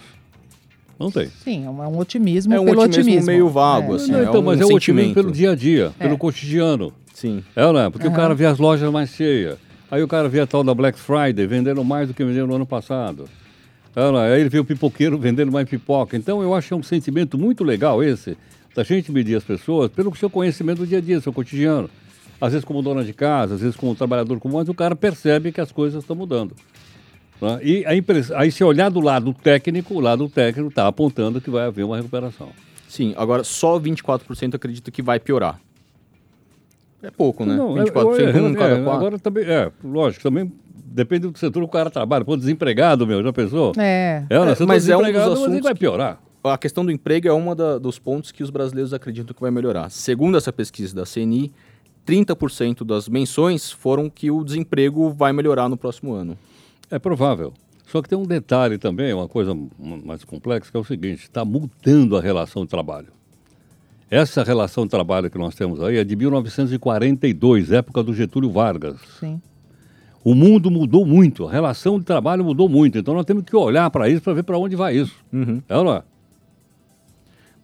Não 0.99 1.09
tem. 1.09 1.29
Sim, 1.43 1.65
é 1.65 1.69
um, 1.69 1.81
um 1.81 1.97
otimismo 1.97 2.53
É 2.53 2.59
um 2.59 2.65
pelo 2.65 2.81
otimismo 2.81 3.01
otimismo. 3.11 3.25
meio 3.31 3.49
vago, 3.49 3.93
É. 3.93 3.95
assim. 3.95 4.11
Não, 4.11 4.19
é 4.19 4.23
então, 4.23 4.39
um 4.41 4.43
mas 4.43 4.61
é 4.61 4.65
o 4.65 4.73
otimismo 4.73 5.13
pelo 5.13 5.31
dia 5.31 5.51
a 5.51 5.55
dia, 5.55 5.91
É. 5.99 6.03
pelo 6.03 6.17
cotidiano. 6.17 6.93
Sim. 7.13 7.43
É, 7.55 7.73
né? 7.73 7.89
Porque 7.89 8.05
o 8.05 8.09
Aham. 8.09 8.15
cara 8.15 8.35
vê 8.35 8.45
as 8.45 8.59
lojas 8.59 8.91
mais 8.91 9.09
cheias. 9.09 9.57
Aí 9.89 10.01
o 10.03 10.07
cara 10.07 10.29
vê 10.29 10.39
a 10.39 10.47
tal 10.47 10.63
da 10.63 10.73
Black 10.73 10.97
Friday 10.99 11.45
vendendo 11.47 11.83
mais 11.83 12.07
do 12.07 12.13
que 12.13 12.23
vendeu 12.23 12.45
no 12.47 12.55
ano 12.55 12.65
passado. 12.65 13.27
Aí 13.95 14.39
ele 14.39 14.49
vê 14.49 14.59
o 14.59 14.65
pipoqueiro 14.65 15.17
vendendo 15.17 15.51
mais 15.51 15.67
pipoca. 15.67 16.15
Então 16.15 16.41
eu 16.41 16.53
acho 16.53 16.69
que 16.69 16.73
é 16.73 16.77
um 16.77 16.83
sentimento 16.83 17.37
muito 17.37 17.63
legal 17.63 18.03
esse, 18.03 18.37
da 18.75 18.83
gente 18.83 19.11
medir 19.11 19.35
as 19.35 19.43
pessoas 19.43 19.91
pelo 19.91 20.15
seu 20.15 20.29
conhecimento 20.29 20.79
do 20.79 20.87
dia 20.87 20.99
a 20.99 21.01
dia, 21.01 21.19
seu 21.19 21.33
cotidiano. 21.33 21.89
Às 22.39 22.53
vezes 22.53 22.65
como 22.65 22.81
dona 22.81 23.03
de 23.03 23.13
casa, 23.13 23.55
às 23.55 23.61
vezes 23.61 23.75
como 23.75 23.93
trabalhador 23.93 24.39
comum, 24.39 24.57
mas 24.57 24.69
o 24.69 24.73
cara 24.73 24.95
percebe 24.95 25.51
que 25.51 25.61
as 25.61 25.71
coisas 25.71 26.03
estão 26.03 26.15
mudando. 26.15 26.55
né? 27.41 27.59
E 27.61 27.85
a 27.85 27.95
impress... 27.95 28.31
aí 28.31 28.51
se 28.51 28.63
olhar 28.63 28.89
do 28.89 28.99
lado 28.99 29.33
técnico, 29.33 29.93
o 29.93 29.99
lado 29.99 30.27
técnico 30.29 30.69
está 30.69 30.87
apontando 30.87 31.41
que 31.41 31.49
vai 31.49 31.67
haver 31.67 31.83
uma 31.83 31.97
recuperação. 31.97 32.49
Sim, 32.87 33.13
agora 33.15 33.43
só 33.43 33.79
24% 33.79 34.55
acredita 34.55 34.89
que 34.89 35.01
vai 35.01 35.19
piorar. 35.19 35.59
É 37.03 37.09
pouco, 37.09 37.45
né? 37.45 37.55
Não, 37.55 37.73
24%, 37.75 38.19
é, 38.19 38.37
é, 38.37 38.41
um 38.41 38.49
em 38.49 38.53
cada 38.53 38.75
é, 38.75 38.83
quatro. 38.83 38.99
Agora 38.99 39.19
também, 39.19 39.43
é, 39.45 39.71
lógico, 39.83 40.23
também 40.23 40.51
depende 40.73 41.27
do 41.27 41.37
setor 41.37 41.61
que 41.61 41.65
o 41.65 41.71
cara 41.71 41.89
trabalha. 41.89 42.23
Pô, 42.23 42.35
desempregado, 42.35 43.07
meu, 43.07 43.23
já 43.23 43.33
pensou? 43.33 43.73
É. 43.77 44.25
É, 44.29 44.39
né? 44.39 44.51
É, 44.51 44.55
tô 44.55 44.67
mas 44.67 44.87
é 44.87 44.95
um 44.95 45.01
dos 45.01 45.11
mas 45.11 45.27
assuntos 45.27 45.61
vai 45.61 45.75
piorar. 45.75 46.21
A 46.43 46.57
questão 46.57 46.83
do 46.83 46.91
emprego 46.91 47.27
é 47.27 47.33
um 47.33 47.55
dos 47.79 47.99
pontos 47.99 48.31
que 48.31 48.41
os 48.41 48.49
brasileiros 48.49 48.93
acreditam 48.93 49.33
que 49.33 49.41
vai 49.41 49.51
melhorar. 49.51 49.89
Segundo 49.91 50.37
essa 50.37 50.51
pesquisa 50.51 50.95
da 50.95 51.03
CNI, 51.03 51.51
30% 52.05 52.83
das 52.83 53.07
menções 53.07 53.71
foram 53.71 54.09
que 54.09 54.31
o 54.31 54.43
desemprego 54.43 55.11
vai 55.11 55.31
melhorar 55.33 55.69
no 55.69 55.77
próximo 55.77 56.13
ano. 56.13 56.37
É 56.89 56.97
provável. 56.97 57.53
Só 57.85 58.01
que 58.01 58.09
tem 58.09 58.17
um 58.17 58.25
detalhe 58.25 58.77
também, 58.77 59.13
uma 59.13 59.27
coisa 59.27 59.55
mais 59.77 60.23
complexa, 60.23 60.71
que 60.71 60.77
é 60.77 60.79
o 60.79 60.83
seguinte: 60.83 61.23
está 61.23 61.45
mudando 61.45 62.17
a 62.17 62.21
relação 62.21 62.63
de 62.63 62.69
trabalho. 62.69 63.07
Essa 64.11 64.43
relação 64.43 64.83
de 64.83 64.89
trabalho 64.89 65.31
que 65.31 65.37
nós 65.37 65.55
temos 65.55 65.81
aí 65.81 65.95
é 65.97 66.03
de 66.03 66.17
1942, 66.17 67.71
época 67.71 68.03
do 68.03 68.13
Getúlio 68.13 68.51
Vargas. 68.51 68.99
Sim. 69.17 69.41
O 70.21 70.35
mundo 70.35 70.69
mudou 70.69 71.05
muito, 71.05 71.47
a 71.47 71.51
relação 71.51 71.97
de 71.97 72.03
trabalho 72.03 72.43
mudou 72.43 72.67
muito. 72.67 72.97
Então 72.97 73.13
nós 73.13 73.25
temos 73.25 73.43
que 73.45 73.55
olhar 73.55 73.89
para 73.89 74.09
isso 74.09 74.21
para 74.21 74.33
ver 74.33 74.43
para 74.43 74.57
onde 74.57 74.75
vai 74.75 74.97
isso. 74.97 75.15
É 75.69 75.77
ou 75.77 75.85
não 75.85 75.93
é? 75.93 76.03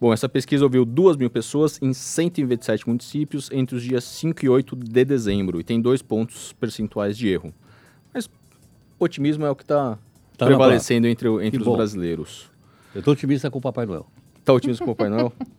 Bom, 0.00 0.10
essa 0.10 0.26
pesquisa 0.26 0.64
ouviu 0.64 0.86
2 0.86 1.16
mil 1.18 1.28
pessoas 1.28 1.78
em 1.82 1.92
127 1.92 2.88
municípios 2.88 3.50
entre 3.52 3.76
os 3.76 3.82
dias 3.82 4.04
5 4.04 4.42
e 4.44 4.48
8 4.48 4.74
de 4.74 5.04
dezembro 5.04 5.60
e 5.60 5.64
tem 5.64 5.78
dois 5.80 6.00
pontos 6.00 6.52
percentuais 6.54 7.18
de 7.18 7.28
erro. 7.28 7.52
Mas 8.14 8.28
otimismo 8.98 9.44
é 9.44 9.50
o 9.50 9.56
que 9.56 9.64
está 9.64 9.98
Tá 10.38 10.46
na 10.46 10.50
prevalecendo 10.52 11.06
entre, 11.08 11.28
entre 11.28 11.50
Que 11.50 11.56
os 11.58 11.64
bom. 11.64 11.76
brasileiros. 11.76 12.48
Eu 12.94 13.00
estou 13.00 13.12
otimista 13.12 13.50
com 13.50 13.58
o 13.58 13.60
Papai 13.60 13.84
Noel. 13.86 14.06
Tá 14.44 14.52
otimista 14.54 14.82
com 14.84 14.92
o 14.92 14.94
Papai 14.96 15.10
Noel? 15.10 15.32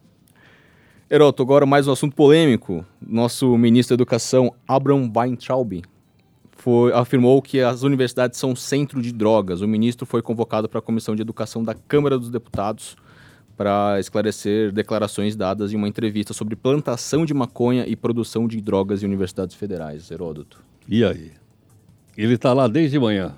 Heroto, 1.11 1.41
agora 1.41 1.65
mais 1.65 1.87
um 1.87 1.91
assunto 1.91 2.15
polêmico. 2.15 2.85
Nosso 3.01 3.57
ministro 3.57 3.95
da 3.97 4.01
Educação, 4.01 4.53
Abraham 4.67 5.11
Weintraub, 5.15 5.81
foi, 6.51 6.93
afirmou 6.93 7.41
que 7.41 7.61
as 7.61 7.81
universidades 7.81 8.37
são 8.37 8.55
centro 8.55 9.01
de 9.01 9.11
drogas. 9.11 9.61
O 9.61 9.67
ministro 9.67 10.05
foi 10.05 10.21
convocado 10.21 10.69
para 10.69 10.77
a 10.79 10.81
Comissão 10.81 11.15
de 11.15 11.21
Educação 11.23 11.63
da 11.63 11.73
Câmara 11.73 12.17
dos 12.19 12.29
Deputados 12.29 12.95
para 13.57 13.99
esclarecer 13.99 14.71
declarações 14.71 15.35
dadas 15.35 15.73
em 15.73 15.75
uma 15.75 15.87
entrevista 15.87 16.31
sobre 16.33 16.55
plantação 16.55 17.25
de 17.25 17.33
maconha 17.33 17.85
e 17.87 17.95
produção 17.95 18.47
de 18.47 18.61
drogas 18.61 19.01
em 19.01 19.07
universidades 19.07 19.55
federais, 19.55 20.11
Heródoto. 20.11 20.61
E 20.87 21.03
aí? 21.03 21.31
Ele 22.15 22.35
está 22.35 22.53
lá 22.53 22.67
desde 22.67 22.99
manhã. 22.99 23.33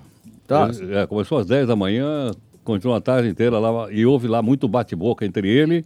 Tá. 0.46 0.68
Ele- 0.68 0.94
é, 0.94 1.06
começou 1.06 1.38
às 1.38 1.46
10 1.46 1.66
da 1.66 1.74
manhã, 1.74 2.32
continuou 2.62 2.96
a 2.96 3.00
tarde 3.00 3.28
inteira 3.30 3.58
lá 3.58 3.90
e 3.90 4.04
houve 4.04 4.28
lá 4.28 4.42
muito 4.42 4.68
bate-boca 4.68 5.24
entre 5.24 5.48
ele 5.48 5.84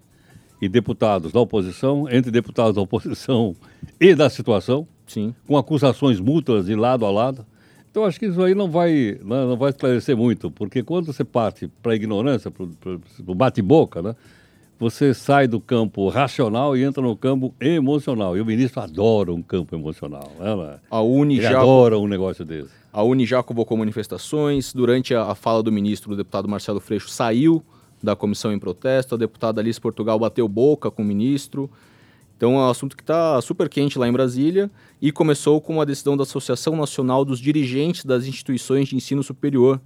e 0.60 0.68
deputados 0.68 1.32
da 1.32 1.40
oposição, 1.40 2.06
entre 2.10 2.30
deputados 2.30 2.74
da 2.74 2.80
oposição 2.80 3.54
e 4.00 4.14
da 4.14 4.30
situação, 4.30 4.86
Sim. 5.06 5.34
com 5.46 5.56
acusações 5.56 6.20
mútuas 6.20 6.66
de 6.66 6.74
lado 6.74 7.04
a 7.04 7.10
lado. 7.10 7.46
Então 7.90 8.04
acho 8.04 8.18
que 8.18 8.26
isso 8.26 8.42
aí 8.42 8.54
não 8.54 8.70
vai, 8.70 9.18
não, 9.24 9.50
não 9.50 9.56
vai 9.56 9.70
esclarecer 9.70 10.16
muito, 10.16 10.50
porque 10.50 10.82
quando 10.82 11.06
você 11.06 11.24
parte 11.24 11.68
para 11.82 11.92
a 11.92 11.94
ignorância, 11.96 12.50
para 12.50 12.64
o 13.26 13.34
bate-boca, 13.34 14.02
né, 14.02 14.14
você 14.78 15.14
sai 15.14 15.46
do 15.46 15.58
campo 15.58 16.08
racional 16.08 16.76
e 16.76 16.84
entra 16.84 17.02
no 17.02 17.16
campo 17.16 17.54
emocional. 17.58 18.36
E 18.36 18.40
o 18.40 18.46
ministro 18.46 18.82
adora 18.82 19.32
um 19.32 19.42
campo 19.42 19.74
emocional. 19.74 20.30
Né, 20.38 20.54
né? 20.54 20.78
A 20.90 21.00
Uni 21.00 21.36
Ele 21.36 21.42
já 21.42 21.58
adora 21.58 21.98
um 21.98 22.06
negócio 22.06 22.44
desse. 22.44 22.70
A 22.92 23.02
Uni 23.02 23.24
já 23.24 23.42
convocou 23.42 23.76
manifestações. 23.76 24.72
Durante 24.72 25.14
a, 25.14 25.30
a 25.30 25.34
fala 25.34 25.62
do 25.62 25.72
ministro, 25.72 26.12
o 26.12 26.16
deputado 26.16 26.46
Marcelo 26.48 26.80
Freixo 26.80 27.08
saiu 27.08 27.62
da 28.02 28.16
comissão 28.16 28.52
em 28.52 28.58
protesto. 28.58 29.14
A 29.14 29.18
deputada 29.18 29.60
Alice 29.60 29.80
Portugal 29.80 30.18
bateu 30.18 30.48
boca 30.48 30.90
com 30.90 31.02
o 31.02 31.04
ministro. 31.04 31.70
Então 32.36 32.54
é 32.54 32.58
um 32.58 32.70
assunto 32.70 32.96
que 32.96 33.02
está 33.02 33.40
super 33.40 33.68
quente 33.68 33.98
lá 33.98 34.06
em 34.06 34.12
Brasília 34.12 34.70
e 35.00 35.10
começou 35.10 35.60
com 35.60 35.74
uma 35.74 35.86
decisão 35.86 36.16
da 36.16 36.22
Associação 36.22 36.76
Nacional 36.76 37.24
dos 37.24 37.40
Dirigentes 37.40 38.04
das 38.04 38.26
Instituições 38.26 38.88
de 38.88 38.96
Ensino 38.96 39.22
Superior. 39.22 39.80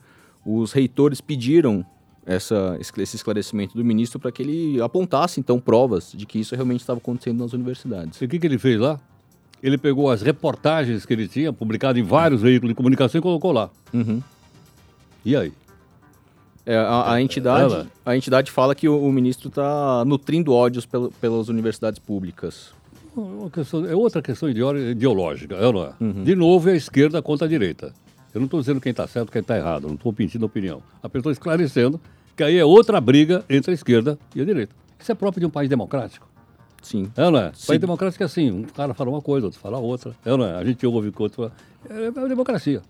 Os 0.45 0.73
reitores 0.73 1.21
pediram 1.21 1.87
essa, 2.27 2.77
esse 2.79 3.17
esclarecimento 3.17 3.77
do 3.77 3.85
ministro 3.85 4.19
para 4.19 4.31
que 4.31 4.43
ele 4.43 4.81
apontasse, 4.81 5.41
então, 5.41 5.61
provas 5.61 6.13
de 6.15 6.27
que 6.27 6.39
isso 6.39 6.55
realmente 6.55 6.81
estava 6.81 6.99
acontecendo 6.99 7.39
nas 7.39 7.53
universidades. 7.53 8.21
E 8.21 8.25
o 8.25 8.29
que, 8.29 8.39
que 8.39 8.47
ele 8.47 8.59
fez 8.59 8.79
lá? 8.79 9.01
Ele 9.63 9.77
pegou 9.77 10.11
as 10.11 10.23
reportagens 10.23 11.05
que 11.05 11.13
ele 11.13 11.29
tinha, 11.29 11.53
publicado 11.53 11.99
em 11.99 12.03
vários 12.03 12.41
veículos 12.41 12.71
de 12.71 12.75
comunicação, 12.75 13.19
e 13.19 13.23
colocou 13.23 13.53
lá. 13.53 13.71
Uhum. 13.93 14.23
E 15.25 15.37
aí? 15.37 15.53
É, 16.73 16.77
a, 16.77 17.13
a 17.15 17.23
entidade, 17.23 17.73
ela- 17.75 17.87
a 18.07 18.17
entidade 18.17 18.51
fala 18.51 18.75
que 18.75 18.89
o, 18.89 19.03
o 19.03 19.13
ministro 19.13 19.49
está 19.49 20.05
nutrindo 20.05 20.53
ódios 20.53 20.87
pel- 20.87 21.13
pelas 21.21 21.49
universidades 21.49 21.99
públicas. 21.99 22.73
Uma 23.17 23.51
questão- 23.51 23.85
é 23.87 23.95
outra 23.95 24.23
questão 24.23 24.49
ideo- 24.49 24.77
ideológica, 24.91 25.57
é 25.57 25.67
ou 25.67 25.73
não 25.73 25.83
é? 25.85 25.93
Uhum. 26.01 26.23
De 26.25 26.35
novo, 26.37 26.69
é 26.69 26.73
a 26.73 26.77
esquerda 26.77 27.21
contra 27.21 27.47
a 27.47 27.49
direita. 27.49 27.93
Eu 28.33 28.41
não 28.41 28.45
estou 28.45 28.61
dizendo 28.61 28.81
quem 28.81 28.91
está 28.91 29.07
certo 29.09 29.33
quem 29.33 29.41
está 29.41 29.57
errado, 29.57 29.89
não 29.89 29.95
estou 29.95 30.13
pedindo 30.13 30.47
opinião. 30.47 30.81
Apenas 31.03 31.23
estou 31.23 31.33
esclarecendo 31.33 32.01
que 32.37 32.45
aí 32.45 32.57
é 32.57 32.65
outra 32.65 33.01
briga 33.01 33.45
entre 33.51 33.73
a 33.73 33.75
esquerda 33.75 34.17
e 34.35 34.41
a 34.41 34.45
direita. 34.45 34.73
Isso 34.99 35.11
é 35.11 35.15
próprio 35.17 35.41
de 35.41 35.47
um 35.47 35.51
país 35.51 35.69
democrático. 35.69 36.29
Sim. 36.81 37.11
É 37.17 37.25
ou 37.25 37.31
não 37.33 37.41
é? 37.41 37.51
Sim. 37.53 37.67
País 37.67 37.81
democrático 37.81 38.23
é 38.23 38.27
assim, 38.27 38.51
um 38.51 38.63
cara 38.63 38.95
fala 38.95 39.11
uma 39.11 39.21
coisa, 39.21 39.47
outro 39.49 39.59
fala 39.61 39.79
outra. 39.79 40.15
É 40.25 40.31
ou 40.31 40.39
não 40.39 40.47
é? 40.47 40.55
A 40.57 40.65
gente 40.65 40.87
ouve 40.87 41.09
o 41.09 41.13
outro 41.23 41.37
fala. 41.37 41.53
É, 41.91 42.05
é 42.05 42.25
a 42.25 42.29
democracia. 42.29 42.81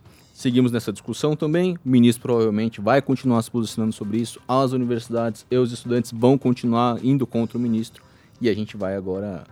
Seguimos 0.41 0.73
nessa 0.73 0.91
discussão 0.91 1.37
também. 1.37 1.77
O 1.85 1.89
ministro 1.91 2.23
provavelmente 2.23 2.81
vai 2.81 3.03
continuar 3.03 3.43
se 3.43 3.51
posicionando 3.51 3.93
sobre 3.93 4.17
isso. 4.17 4.41
As 4.49 4.73
universidades 4.73 5.45
e 5.51 5.57
os 5.59 5.71
estudantes 5.71 6.11
vão 6.13 6.39
continuar 6.39 6.99
indo 7.05 7.27
contra 7.27 7.59
o 7.59 7.61
ministro. 7.61 8.03
E 8.41 8.49
a 8.49 8.55
gente 8.55 8.75
vai 8.75 8.97
agora 8.97 9.45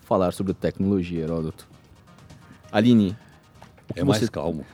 falar 0.00 0.32
sobre 0.32 0.52
tecnologia, 0.52 1.22
Heródoto. 1.22 1.68
Aline, 2.72 3.16
o 3.88 3.94
que 3.94 4.00
É 4.00 4.04
você, 4.04 4.18
mais 4.22 4.28
calmo. 4.28 4.66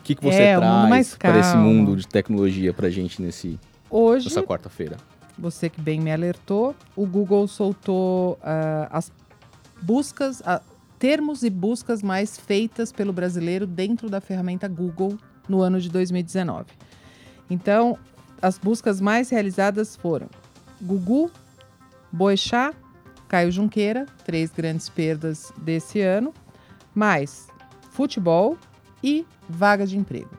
o 0.00 0.02
que, 0.02 0.14
que 0.14 0.24
você 0.24 0.40
É, 0.40 0.58
um 0.58 0.62
traz 0.62 1.14
para 1.16 1.38
esse 1.38 1.56
mundo 1.58 1.94
de 1.94 2.08
tecnologia 2.08 2.72
para 2.72 2.88
gente 2.88 3.20
nesse, 3.20 3.60
Hoje, 3.90 4.24
nessa 4.24 4.42
quarta-feira? 4.42 4.96
você 5.38 5.68
que 5.68 5.82
bem 5.82 6.00
me 6.00 6.10
alertou, 6.10 6.74
o 6.96 7.04
Google 7.04 7.46
soltou 7.46 8.38
ah, 8.42 8.88
as 8.90 9.12
buscas, 9.82 10.42
ah, 10.46 10.62
termos 10.98 11.42
e 11.42 11.50
buscas 11.50 12.02
mais 12.02 12.38
feitas 12.38 12.90
pelo 12.90 13.12
brasileiro 13.12 13.66
dentro 13.66 14.10
da 14.10 14.20
ferramenta 14.20 14.66
Google 14.66 15.16
no 15.48 15.60
ano 15.60 15.80
de 15.80 15.88
2019. 15.88 16.66
Então, 17.48 17.96
as 18.42 18.58
buscas 18.58 19.00
mais 19.00 19.30
realizadas 19.30 19.96
foram 19.96 20.28
Gugu, 20.80 21.30
Boechat, 22.12 22.76
Caio 23.28 23.52
Junqueira, 23.52 24.06
três 24.24 24.50
grandes 24.50 24.88
perdas 24.88 25.52
desse 25.58 26.00
ano, 26.00 26.32
mais 26.94 27.48
futebol 27.90 28.56
e 29.02 29.26
vaga 29.48 29.86
de 29.86 29.96
emprego. 29.96 30.30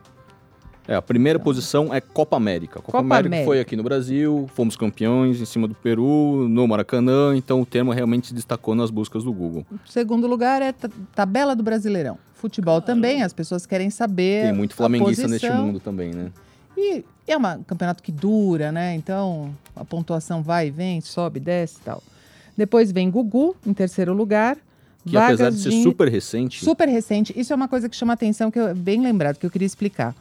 É, 0.89 0.95
a 0.95 1.01
primeira 1.03 1.37
posição 1.37 1.93
é 1.93 2.01
Copa 2.01 2.35
América. 2.35 2.77
Copa, 2.79 2.85
Copa 2.93 2.97
América, 2.99 3.27
América. 3.27 3.45
foi 3.45 3.59
aqui 3.59 3.75
no 3.75 3.83
Brasil, 3.83 4.49
fomos 4.55 4.75
campeões 4.75 5.39
em 5.39 5.45
cima 5.45 5.67
do 5.67 5.75
Peru, 5.75 6.47
no 6.49 6.67
Maracanã, 6.67 7.35
então 7.35 7.61
o 7.61 7.65
termo 7.65 7.91
realmente 7.91 8.27
se 8.29 8.33
destacou 8.33 8.73
nas 8.73 8.89
buscas 8.89 9.23
do 9.23 9.31
Google. 9.31 9.63
Segundo 9.85 10.25
lugar 10.25 10.63
é 10.63 10.71
ta- 10.71 10.89
tabela 11.13 11.55
do 11.55 11.61
Brasileirão. 11.61 12.17
Futebol 12.33 12.81
também, 12.81 13.21
as 13.21 13.31
pessoas 13.33 13.67
querem 13.67 13.91
saber. 13.91 14.45
Tem 14.45 14.53
muito 14.53 14.71
a 14.71 14.75
flamenguista 14.77 15.27
neste 15.27 15.49
mundo 15.51 15.79
também, 15.79 16.11
né? 16.11 16.31
E 16.75 17.03
é 17.27 17.37
uma- 17.37 17.55
um 17.57 17.63
campeonato 17.63 18.01
que 18.01 18.11
dura, 18.11 18.71
né? 18.71 18.95
Então 18.95 19.53
a 19.75 19.85
pontuação 19.85 20.41
vai 20.41 20.69
e 20.69 20.71
vem, 20.71 21.01
sobe, 21.01 21.39
desce 21.39 21.77
e 21.81 21.83
tal. 21.85 22.01
Depois 22.57 22.91
vem 22.91 23.11
Gugu, 23.11 23.55
em 23.63 23.73
terceiro 23.73 24.11
lugar. 24.13 24.57
Que 25.05 25.15
apesar 25.15 25.49
de 25.51 25.57
Vagas 25.57 25.59
ser 25.61 25.83
super 25.83 26.07
recente, 26.09 26.63
super 26.65 26.87
recente, 26.89 27.33
isso 27.39 27.53
é 27.53 27.55
uma 27.55 27.67
coisa 27.67 27.87
que 27.87 27.95
chama 27.95 28.13
atenção, 28.13 28.49
que 28.51 28.57
é 28.59 28.73
bem 28.73 29.01
lembrado, 29.01 29.37
que 29.37 29.45
eu 29.45 29.49
queria 29.51 29.65
explicar. 29.65 30.13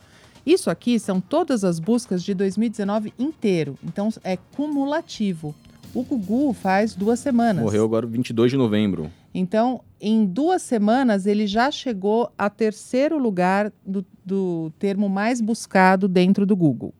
Isso 0.49 0.71
aqui 0.71 0.99
são 0.99 1.21
todas 1.21 1.63
as 1.63 1.79
buscas 1.79 2.25
de 2.25 2.33
2019 2.33 3.13
inteiro. 3.19 3.79
Então 3.85 4.09
é 4.25 4.39
cumulativo. 4.57 5.55
O 5.95 6.03
Gugu 6.03 6.55
faz 6.55 6.95
duas 6.95 7.21
semanas. 7.21 7.63
morreu 7.63 7.85
agora 7.85 8.07
22 8.07 8.53
de 8.53 8.57
novembro. 8.57 9.13
Então, 9.35 9.83
em 10.01 10.25
duas 10.25 10.63
semanas, 10.63 11.27
ele 11.27 11.47
já 11.47 11.71
chegou 11.71 12.33
a 12.39 12.49
terceiro 12.49 13.19
lugar 13.19 13.71
do, 13.85 14.03
do 14.25 14.73
termo 14.79 15.07
mais 15.07 15.39
buscado 15.43 16.09
dentro 16.09 16.47
do 16.47 16.57
Google. 16.57 16.95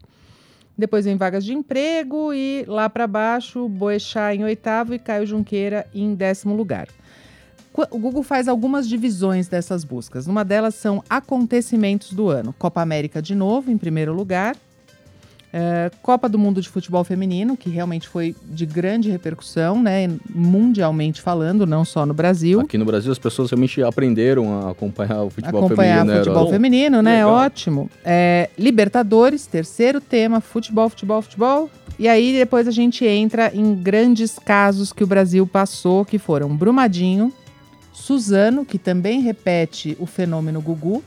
Depois 0.77 1.07
vem 1.07 1.17
vagas 1.17 1.43
de 1.43 1.55
emprego 1.55 2.35
e 2.35 2.67
lá 2.69 2.91
para 2.91 3.07
baixo, 3.07 3.67
Boechat 3.67 4.37
em 4.37 4.45
oitavo 4.45 4.93
e 4.93 4.99
Caio 4.99 5.27
Junqueira 5.27 5.87
em 5.95 6.15
décimo 6.15 6.55
lugar. 6.55 6.87
O 7.91 7.99
Google 7.99 8.23
faz 8.23 8.49
algumas 8.49 8.89
divisões 8.89 9.49
dessas 9.49 9.85
buscas. 9.85 10.27
Uma 10.27 10.45
delas 10.45 10.75
são 10.75 11.03
acontecimentos 11.09 12.13
do 12.13 12.29
ano. 12.29 12.55
Copa 12.59 12.81
América 12.81 13.23
de 13.23 13.35
novo, 13.35 13.71
em 13.71 13.79
primeiro 13.79 14.13
lugar. 14.13 14.57
É, 15.51 15.91
Copa 16.03 16.29
do 16.29 16.39
Mundo 16.39 16.61
de 16.61 16.69
Futebol 16.69 17.03
Feminino, 17.05 17.57
que 17.57 17.71
realmente 17.71 18.07
foi 18.07 18.37
de 18.45 18.67
grande 18.67 19.11
repercussão, 19.11 19.83
né, 19.83 20.09
mundialmente 20.29 21.23
falando, 21.23 21.67
não 21.67 21.87
só 21.87 22.05
no 22.05 22.13
Brasil. 22.13 22.61
Aqui 22.61 22.77
no 22.77 22.85
Brasil 22.85 23.11
as 23.11 23.19
pessoas 23.19 23.51
realmente 23.51 23.83
aprenderam 23.83 24.61
a 24.61 24.71
acompanhar 24.73 25.23
o 25.23 25.31
futebol 25.31 25.65
acompanhar 25.65 26.01
feminino, 26.01 26.13
né, 26.13 26.19
futebol 26.19 26.43
Herói? 26.43 26.53
feminino, 26.53 27.03
né? 27.03 27.25
Legal. 27.25 27.33
Ótimo. 27.33 27.91
É, 28.05 28.51
Libertadores, 28.59 29.47
terceiro 29.47 30.01
tema, 30.01 30.41
futebol, 30.41 30.91
futebol, 30.91 31.23
futebol. 31.23 31.71
E 31.99 32.07
aí 32.07 32.33
depois 32.33 32.69
a 32.69 32.71
gente 32.71 33.05
entra 33.07 33.51
em 33.53 33.75
grandes 33.75 34.39
casos 34.39 34.93
que 34.93 35.03
o 35.03 35.07
Brasil 35.07 35.47
passou, 35.47 36.05
que 36.05 36.19
foram 36.19 36.55
Brumadinho, 36.55 37.33
Suzano, 38.13 38.65
que 38.65 38.79
também 38.79 39.21
repete 39.21 39.95
o 40.01 40.07
fenômeno 40.07 40.63
Gugu, 40.63 41.05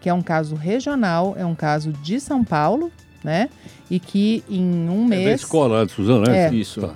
que 0.00 0.08
é 0.08 0.14
um 0.14 0.22
caso 0.22 0.54
regional, 0.54 1.34
é 1.36 1.44
um 1.44 1.56
caso 1.56 1.92
de 1.92 2.20
São 2.20 2.44
Paulo, 2.44 2.92
né? 3.24 3.48
E 3.90 3.98
que 3.98 4.44
em 4.48 4.88
um 4.88 5.06
É 5.06 5.10
da 5.10 5.16
mês 5.16 5.40
escola 5.40 5.78
lá 5.78 5.84
de 5.84 5.90
Suzano, 5.90 6.22
né? 6.30 6.46
É. 6.46 6.54
Isso. 6.54 6.80
Tá. 6.82 6.94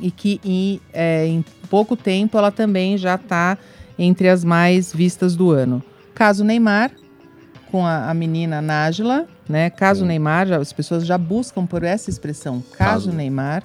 e 0.00 0.08
que 0.12 0.40
em, 0.44 0.80
é, 0.92 1.26
em 1.26 1.44
pouco 1.68 1.96
tempo 1.96 2.38
ela 2.38 2.52
também 2.52 2.96
já 2.96 3.16
está 3.16 3.58
entre 3.98 4.28
as 4.28 4.44
mais 4.44 4.92
vistas 4.94 5.34
do 5.34 5.50
ano. 5.50 5.82
Caso 6.14 6.44
Neymar, 6.44 6.92
com 7.72 7.84
a, 7.84 8.08
a 8.08 8.14
menina 8.14 8.62
Nájila, 8.62 9.26
né? 9.48 9.68
Caso 9.68 10.02
Sim. 10.02 10.06
Neymar, 10.06 10.46
já- 10.46 10.58
as 10.58 10.72
pessoas 10.72 11.04
já 11.04 11.18
buscam 11.18 11.66
por 11.66 11.82
essa 11.82 12.08
expressão, 12.08 12.62
caso, 12.78 13.06
Caso. 13.06 13.12
Neymar. 13.12 13.64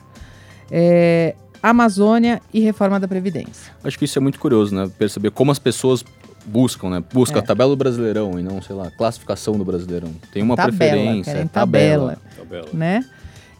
É, 0.71 1.35
Amazônia 1.69 2.41
e 2.53 2.59
reforma 2.59 2.99
da 2.99 3.07
Previdência. 3.07 3.73
Acho 3.83 3.97
que 3.97 4.05
isso 4.05 4.19
é 4.19 4.21
muito 4.21 4.39
curioso, 4.39 4.75
né? 4.75 4.89
Perceber 4.97 5.31
como 5.31 5.51
as 5.51 5.59
pessoas 5.59 6.03
buscam, 6.45 6.89
né? 6.89 7.03
Busca 7.11 7.39
É. 7.39 7.39
a 7.39 7.41
tabela 7.41 7.71
do 7.71 7.75
Brasileirão 7.75 8.39
e 8.39 8.43
não, 8.43 8.61
sei 8.61 8.75
lá, 8.75 8.91
classificação 8.91 9.57
do 9.57 9.65
Brasileirão. 9.65 10.11
Tem 10.31 10.43
uma 10.43 10.55
tabela, 10.55 10.77
preferência, 10.77 11.33
querem 11.33 11.47
tabela. 11.47 12.17
tabela. 12.37 12.67
Né? 12.71 13.03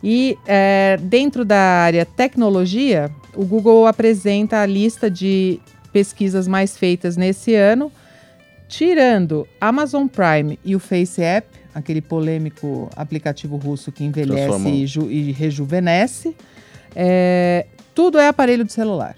E 0.03 0.37
é, 0.45 0.99
dentro 1.01 1.43
da 1.43 1.57
área 1.57 2.05
tecnologia, 2.05 3.09
o 3.33 3.43
Google 3.43 3.87
apresenta 3.87 4.59
a 4.61 4.65
lista 4.67 5.09
de 5.09 5.59
pesquisas 5.91 6.47
mais 6.47 6.77
feitas 6.77 7.17
nesse 7.17 7.55
ano, 7.55 7.91
tirando 8.67 9.47
Amazon 9.59 10.05
Prime 10.07 10.59
e 10.63 10.75
o 10.75 10.79
Face 10.79 11.21
App, 11.23 11.47
aquele 11.73 12.01
polêmico 12.01 12.89
aplicativo 12.95 13.57
russo 13.57 13.91
que 13.91 14.03
envelhece 14.03 14.69
e, 14.69 15.29
e 15.29 15.31
rejuvenesce. 15.31 16.35
É, 16.95 17.65
tudo 17.95 18.19
é 18.19 18.27
aparelho 18.27 18.65
de 18.65 18.73
celular. 18.73 19.15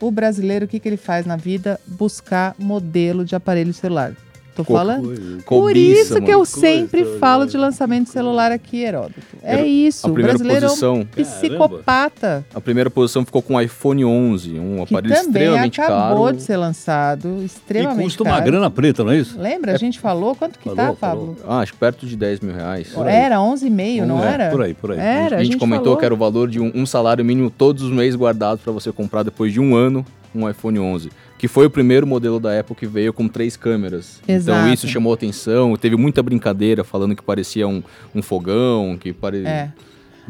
O 0.00 0.10
brasileiro, 0.10 0.66
o 0.66 0.68
que, 0.68 0.80
que 0.80 0.88
ele 0.88 0.96
faz 0.96 1.24
na 1.24 1.36
vida? 1.36 1.80
Buscar 1.86 2.54
modelo 2.58 3.24
de 3.24 3.36
aparelho 3.36 3.72
celular. 3.72 4.14
Tô 4.56 4.64
Co- 4.64 4.72
falando. 4.72 5.02
Por 5.44 5.44
Cobiça, 5.44 6.00
isso 6.00 6.14
que 6.22 6.30
eu 6.30 6.38
mano. 6.38 6.46
sempre 6.46 7.02
Coisa, 7.04 7.18
falo 7.18 7.44
né? 7.44 7.50
de 7.50 7.56
lançamento 7.58 8.04
de 8.06 8.10
celular 8.10 8.50
aqui, 8.50 8.82
Heródoto. 8.82 9.20
É 9.42 9.52
Era- 9.52 9.66
isso. 9.66 10.06
A 10.06 10.10
O 10.10 10.14
primeira 10.14 10.38
brasileiro 10.38 10.64
é 10.64 10.68
um 10.68 10.70
posição, 10.70 11.06
psicopata. 11.14 12.44
a 12.54 12.60
primeira 12.60 12.90
posição 12.90 13.24
ficou 13.24 13.42
com 13.42 13.54
o 13.54 13.60
iPhone 13.60 14.04
11, 14.04 14.58
um 14.58 14.76
Que 14.76 14.94
aparelho 14.94 15.14
também 15.14 15.26
extremamente 15.42 15.80
acabou 15.80 16.24
caro. 16.24 16.36
de 16.36 16.42
ser 16.42 16.56
lançado, 16.56 17.38
E 17.40 17.44
extremamente 17.44 18.04
custa 18.04 18.24
caro. 18.24 18.36
uma 18.36 18.40
grana 18.42 18.70
preta, 18.70 19.04
não 19.04 19.12
é 19.12 19.18
isso? 19.18 19.38
Lembra? 19.38 19.72
A 19.74 19.78
gente 19.78 19.98
falou? 20.00 20.34
Quanto 20.34 20.58
que 20.58 20.68
Falou, 20.70 20.94
tá. 20.94 21.08
Pablo? 21.08 21.36
Ah, 21.46 21.58
acho 21.60 21.72
que 21.72 21.78
perto 21.78 22.06
de 22.06 22.16
10 22.16 22.40
mil 22.40 22.54
reais. 22.54 22.88
Era 23.06 23.40
11,5, 23.40 24.04
não 24.06 24.22
É, 24.24 24.32
era? 24.32 24.50
Por 24.50 24.62
aí, 24.62 24.74
por 24.74 24.92
aí. 24.92 24.98
Era, 24.98 25.36
a 25.38 25.44
gente, 25.44 25.56
comentou 25.58 25.84
falou. 25.84 25.98
que 25.98 26.04
era 26.04 26.14
o 26.14 26.16
valor 26.16 26.48
de 26.48 26.60
um, 26.60 26.72
um 26.74 26.86
salário 26.86 27.24
mínimo 27.24 27.50
todos 27.50 27.82
os 27.82 27.90
meses 27.92 28.14
guardado 28.14 28.58
para 28.58 28.72
você 28.72 28.90
comprar 28.90 29.22
depois 29.22 29.52
de 29.52 29.60
um 29.60 29.74
ano 29.76 30.04
um 30.34 30.48
iPhone 30.48 30.78
11, 30.78 31.10
que 31.38 31.48
foi 31.48 31.66
o 31.66 31.70
primeiro 31.70 32.06
modelo 32.06 32.40
da 32.40 32.58
Apple 32.58 32.74
que 32.74 32.86
veio 32.86 33.12
com 33.12 33.28
três 33.28 33.56
câmeras. 33.56 34.20
Exato. 34.26 34.58
Então 34.58 34.72
isso 34.72 34.88
chamou 34.88 35.12
atenção, 35.12 35.76
teve 35.76 35.96
muita 35.96 36.22
brincadeira 36.22 36.82
falando 36.82 37.14
que 37.14 37.22
parecia 37.22 37.66
um, 37.66 37.82
um 38.14 38.22
fogão, 38.22 38.96
que 38.98 39.12
parecia... 39.12 39.48
É. 39.48 39.72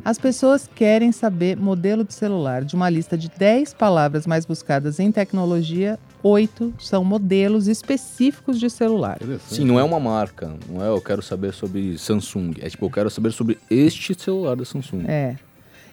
As 0.04 0.18
pessoas 0.18 0.68
querem 0.74 1.10
saber 1.10 1.56
modelo 1.56 2.04
de 2.04 2.12
celular. 2.12 2.64
De 2.64 2.74
uma 2.74 2.90
lista 2.90 3.16
de 3.16 3.30
10 3.30 3.74
palavras 3.74 4.26
mais 4.26 4.44
buscadas 4.44 5.00
em 5.00 5.10
tecnologia, 5.10 5.98
8 6.22 6.74
são 6.78 7.02
modelos 7.02 7.66
específicos 7.66 8.60
de 8.60 8.68
celular. 8.68 9.18
Sim, 9.48 9.64
não 9.64 9.80
é 9.80 9.84
uma 9.84 9.98
marca, 9.98 10.52
não 10.68 10.84
é 10.84 10.88
eu 10.88 11.00
quero 11.00 11.22
saber 11.22 11.52
sobre 11.52 11.96
Samsung, 11.96 12.52
é 12.60 12.68
tipo 12.68 12.84
eu 12.86 12.90
quero 12.90 13.10
saber 13.10 13.32
sobre 13.32 13.58
este 13.70 14.14
celular 14.14 14.56
da 14.56 14.64
Samsung. 14.64 15.04
É. 15.06 15.36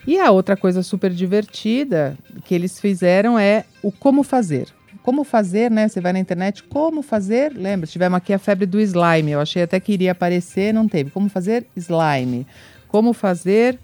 E 0.05 0.19
a 0.19 0.31
outra 0.31 0.57
coisa 0.57 0.83
super 0.83 1.11
divertida 1.11 2.17
que 2.43 2.53
eles 2.53 2.79
fizeram 2.79 3.39
é 3.39 3.63
o 3.81 3.91
como 3.91 4.21
fazer. 4.21 4.67
Como 5.01 5.23
fazer, 5.23 5.71
né? 5.71 5.87
Você 5.87 5.99
vai 5.99 6.13
na 6.13 6.19
internet, 6.19 6.63
como 6.63 7.01
fazer? 7.01 7.53
Lembra, 7.53 7.87
tivemos 7.87 8.17
aqui 8.17 8.33
a 8.33 8.39
febre 8.39 8.65
do 8.65 8.79
slime. 8.79 9.31
Eu 9.31 9.39
achei 9.39 9.63
até 9.63 9.79
que 9.79 9.91
iria 9.91 10.11
aparecer, 10.11 10.73
não 10.73 10.87
teve. 10.87 11.09
Como 11.09 11.29
fazer 11.29 11.65
slime. 11.75 12.45
Como 12.87 13.13
fazer. 13.13 13.79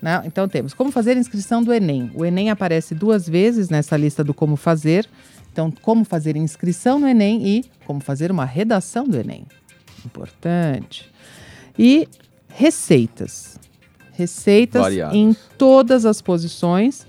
Não, 0.00 0.24
então 0.24 0.48
temos 0.48 0.74
como 0.74 0.90
fazer 0.90 1.16
inscrição 1.16 1.62
do 1.62 1.72
Enem. 1.72 2.10
O 2.14 2.24
Enem 2.24 2.50
aparece 2.50 2.94
duas 2.94 3.28
vezes 3.28 3.68
nessa 3.68 3.96
lista 3.96 4.24
do 4.24 4.34
como 4.34 4.56
fazer. 4.56 5.08
Então, 5.52 5.70
como 5.70 6.04
fazer 6.04 6.36
inscrição 6.36 6.98
no 6.98 7.06
Enem 7.06 7.46
e 7.46 7.64
como 7.84 8.00
fazer 8.00 8.30
uma 8.30 8.44
redação 8.44 9.06
do 9.06 9.16
Enem. 9.16 9.46
Importante. 10.04 11.10
E 11.78 12.08
receitas. 12.48 13.58
Receitas 14.12 14.82
Variadas. 14.82 15.14
em 15.14 15.36
todas 15.56 16.04
as 16.04 16.20
posições. 16.20 17.06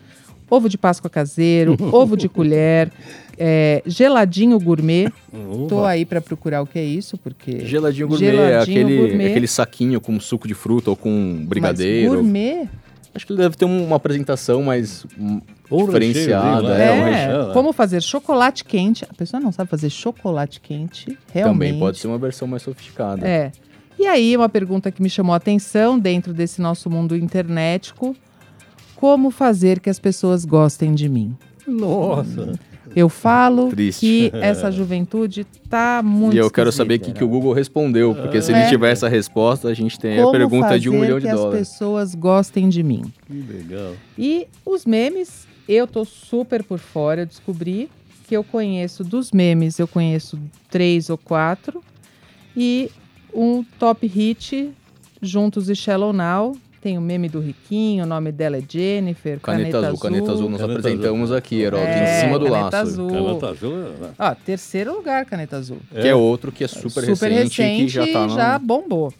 Ovo 0.49 0.69
de 0.69 0.77
Páscoa 0.77 1.09
caseiro, 1.09 1.75
ovo 1.91 2.15
de 2.15 2.29
colher, 2.29 2.91
é, 3.37 3.81
geladinho 3.85 4.59
gourmet. 4.59 5.07
Opa. 5.33 5.67
Tô 5.69 5.83
aí 5.85 6.05
para 6.05 6.21
procurar 6.21 6.61
o 6.61 6.67
que 6.67 6.77
é 6.79 6.83
isso, 6.83 7.17
porque 7.17 7.65
Geladinho 7.65 8.07
gourmet 8.07 8.27
é 8.27 8.31
Geladinho 8.31 8.61
aquele, 8.85 8.97
gourmet. 9.07 9.27
aquele 9.31 9.47
saquinho 9.47 10.01
com 10.01 10.19
suco 10.19 10.47
de 10.47 10.53
fruta 10.53 10.89
ou 10.89 10.95
com 10.95 11.45
brigadeiro. 11.47 12.11
Mas 12.11 12.19
gourmet 12.21 12.67
Acho 13.15 13.27
que 13.27 13.33
ele 13.33 13.43
deve 13.43 13.55
ter 13.55 13.65
um- 13.65 13.85
uma 13.85 13.97
apresentação 13.97 14.63
mais 14.63 15.05
Ou 15.69 15.85
diferenciada. 15.85 16.75
É, 16.75 16.91
um 16.91 16.95
um 16.95 17.05
é, 17.05 17.11
recheio, 17.11 17.47
né? 17.47 17.53
como 17.53 17.71
fazer 17.71 18.01
chocolate 18.01 18.65
quente. 18.65 19.05
A 19.07 19.13
pessoa 19.13 19.39
não 19.39 19.51
sabe 19.51 19.69
fazer 19.69 19.91
chocolate 19.91 20.59
quente, 20.59 21.15
realmente. 21.31 21.53
Também 21.69 21.79
pode 21.79 21.99
ser 21.99 22.07
uma 22.07 22.17
versão 22.17 22.47
mais 22.47 22.63
sofisticada. 22.63 23.27
É. 23.27 23.51
E 23.99 24.07
aí, 24.07 24.35
uma 24.35 24.49
pergunta 24.49 24.91
que 24.91 24.99
me 24.99 25.11
chamou 25.11 25.33
a 25.33 25.37
atenção 25.37 25.99
dentro 25.99 26.33
desse 26.33 26.59
nosso 26.59 26.89
mundo 26.89 27.15
internetico: 27.15 28.15
como 28.95 29.29
fazer 29.29 29.79
que 29.79 29.91
as 29.91 29.99
pessoas 29.99 30.43
gostem 30.43 30.95
de 30.95 31.07
mim? 31.07 31.37
Nossa. 31.67 32.53
Eu 32.95 33.09
falo 33.09 33.69
Triste. 33.69 33.99
que 34.01 34.31
essa 34.37 34.71
juventude 34.71 35.45
tá 35.69 36.01
muito 36.03 36.35
E 36.35 36.37
eu 36.37 36.49
quero 36.51 36.71
saber 36.71 36.95
o 36.95 36.99
que, 36.99 37.07
né? 37.09 37.13
que 37.13 37.23
o 37.23 37.27
Google 37.27 37.53
respondeu, 37.53 38.13
porque 38.15 38.41
se 38.41 38.51
É. 38.53 38.59
ele 38.61 38.69
tiver 38.69 38.91
essa 38.91 39.07
resposta, 39.09 39.67
a 39.67 39.73
gente 39.73 39.99
tem 39.99 40.13
a 40.19 40.21
Como 40.23 40.31
pergunta 40.31 40.79
de 40.79 40.89
um 40.89 40.99
milhão 40.99 41.19
de 41.19 41.25
que 41.27 41.31
dólares. 41.33 41.61
as 41.61 41.69
pessoas 41.69 42.15
gostem 42.15 42.69
de 42.69 42.83
mim. 42.83 43.03
Que 43.27 43.33
legal. 43.33 43.93
E 44.17 44.47
os 44.65 44.85
memes, 44.85 45.47
eu 45.67 45.87
tô 45.87 46.05
super 46.05 46.63
por 46.63 46.79
fora. 46.79 47.21
Eu 47.21 47.25
descobri 47.25 47.89
que 48.27 48.35
eu 48.37 48.43
conheço 48.43 49.03
dos 49.03 49.31
memes, 49.31 49.79
eu 49.79 49.87
conheço 49.87 50.39
três 50.69 51.09
ou 51.09 51.17
quatro. 51.17 51.83
E 52.55 52.89
um 53.33 53.63
top 53.79 54.05
hit, 54.07 54.71
Juntos 55.21 55.69
e 55.69 55.75
Shallow 55.75 56.13
Now. 56.13 56.55
Tem 56.83 56.97
o 56.97 57.01
meme 57.01 57.29
do 57.29 57.39
Riquinho, 57.39 58.03
o 58.03 58.05
nome 58.05 58.29
dela 58.29 58.57
é 58.57 58.61
Jennifer. 58.67 59.39
Caneta, 59.39 59.77
azul, 59.87 59.97
caneta 59.97 60.31
azul, 60.33 60.49
nós 60.49 60.59
Caneta 60.59 60.79
apresentamos 60.79 61.23
azul. 61.29 61.37
aqui, 61.37 61.61
Heródoto, 61.61 61.87
É, 61.89 62.17
em 62.17 62.19
cima 62.25 62.37
do 62.37 62.45
caneta 62.45 62.61
laço. 62.63 62.75
azul. 62.75 63.09
Caneta 63.09 63.49
azul. 63.49 63.77
né? 63.77 64.09
Ó, 64.19 64.35
terceiro 64.35 64.93
lugar, 64.93 65.25
Caneta 65.25 65.55
Azul. 65.55 65.77
Que 65.89 66.07
é 66.09 66.13
outro 66.13 66.51
que 66.51 66.65
é 66.65 66.67
super, 66.67 67.01
recente, 67.05 67.61
e 67.63 67.77
que 67.77 67.87
já 67.87 68.05
tá 68.07 68.27
já 68.27 68.59
no... 68.59 68.65
bombou. 68.65 69.13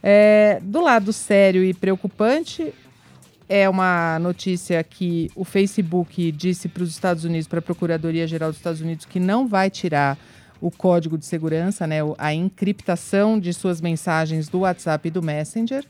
É, 0.00 0.60
do 0.62 0.80
lado 0.80 1.12
sério 1.12 1.64
e 1.64 1.74
preocupante, 1.74 2.72
é 3.48 3.68
uma 3.68 4.20
notícia 4.20 4.80
que 4.84 5.28
o 5.34 5.44
Facebook 5.44 6.30
disse 6.30 6.68
para 6.68 6.84
os 6.84 6.90
Estados 6.90 7.24
Unidos, 7.24 7.48
para 7.48 7.58
a 7.58 7.62
Procuradoria-Geral 7.62 8.50
dos 8.50 8.58
Estados 8.58 8.80
Unidos, 8.80 9.06
que 9.06 9.18
não 9.18 9.48
vai 9.48 9.68
tirar 9.70 10.16
o 10.60 10.70
código 10.70 11.18
de 11.18 11.26
segurança, 11.26 11.84
né, 11.84 11.96
a 12.16 12.32
encriptação 12.32 13.40
de 13.40 13.52
suas 13.52 13.80
mensagens 13.80 14.48
do 14.48 14.60
WhatsApp 14.60 15.08
e 15.08 15.10
do 15.10 15.20
Messenger, 15.20 15.84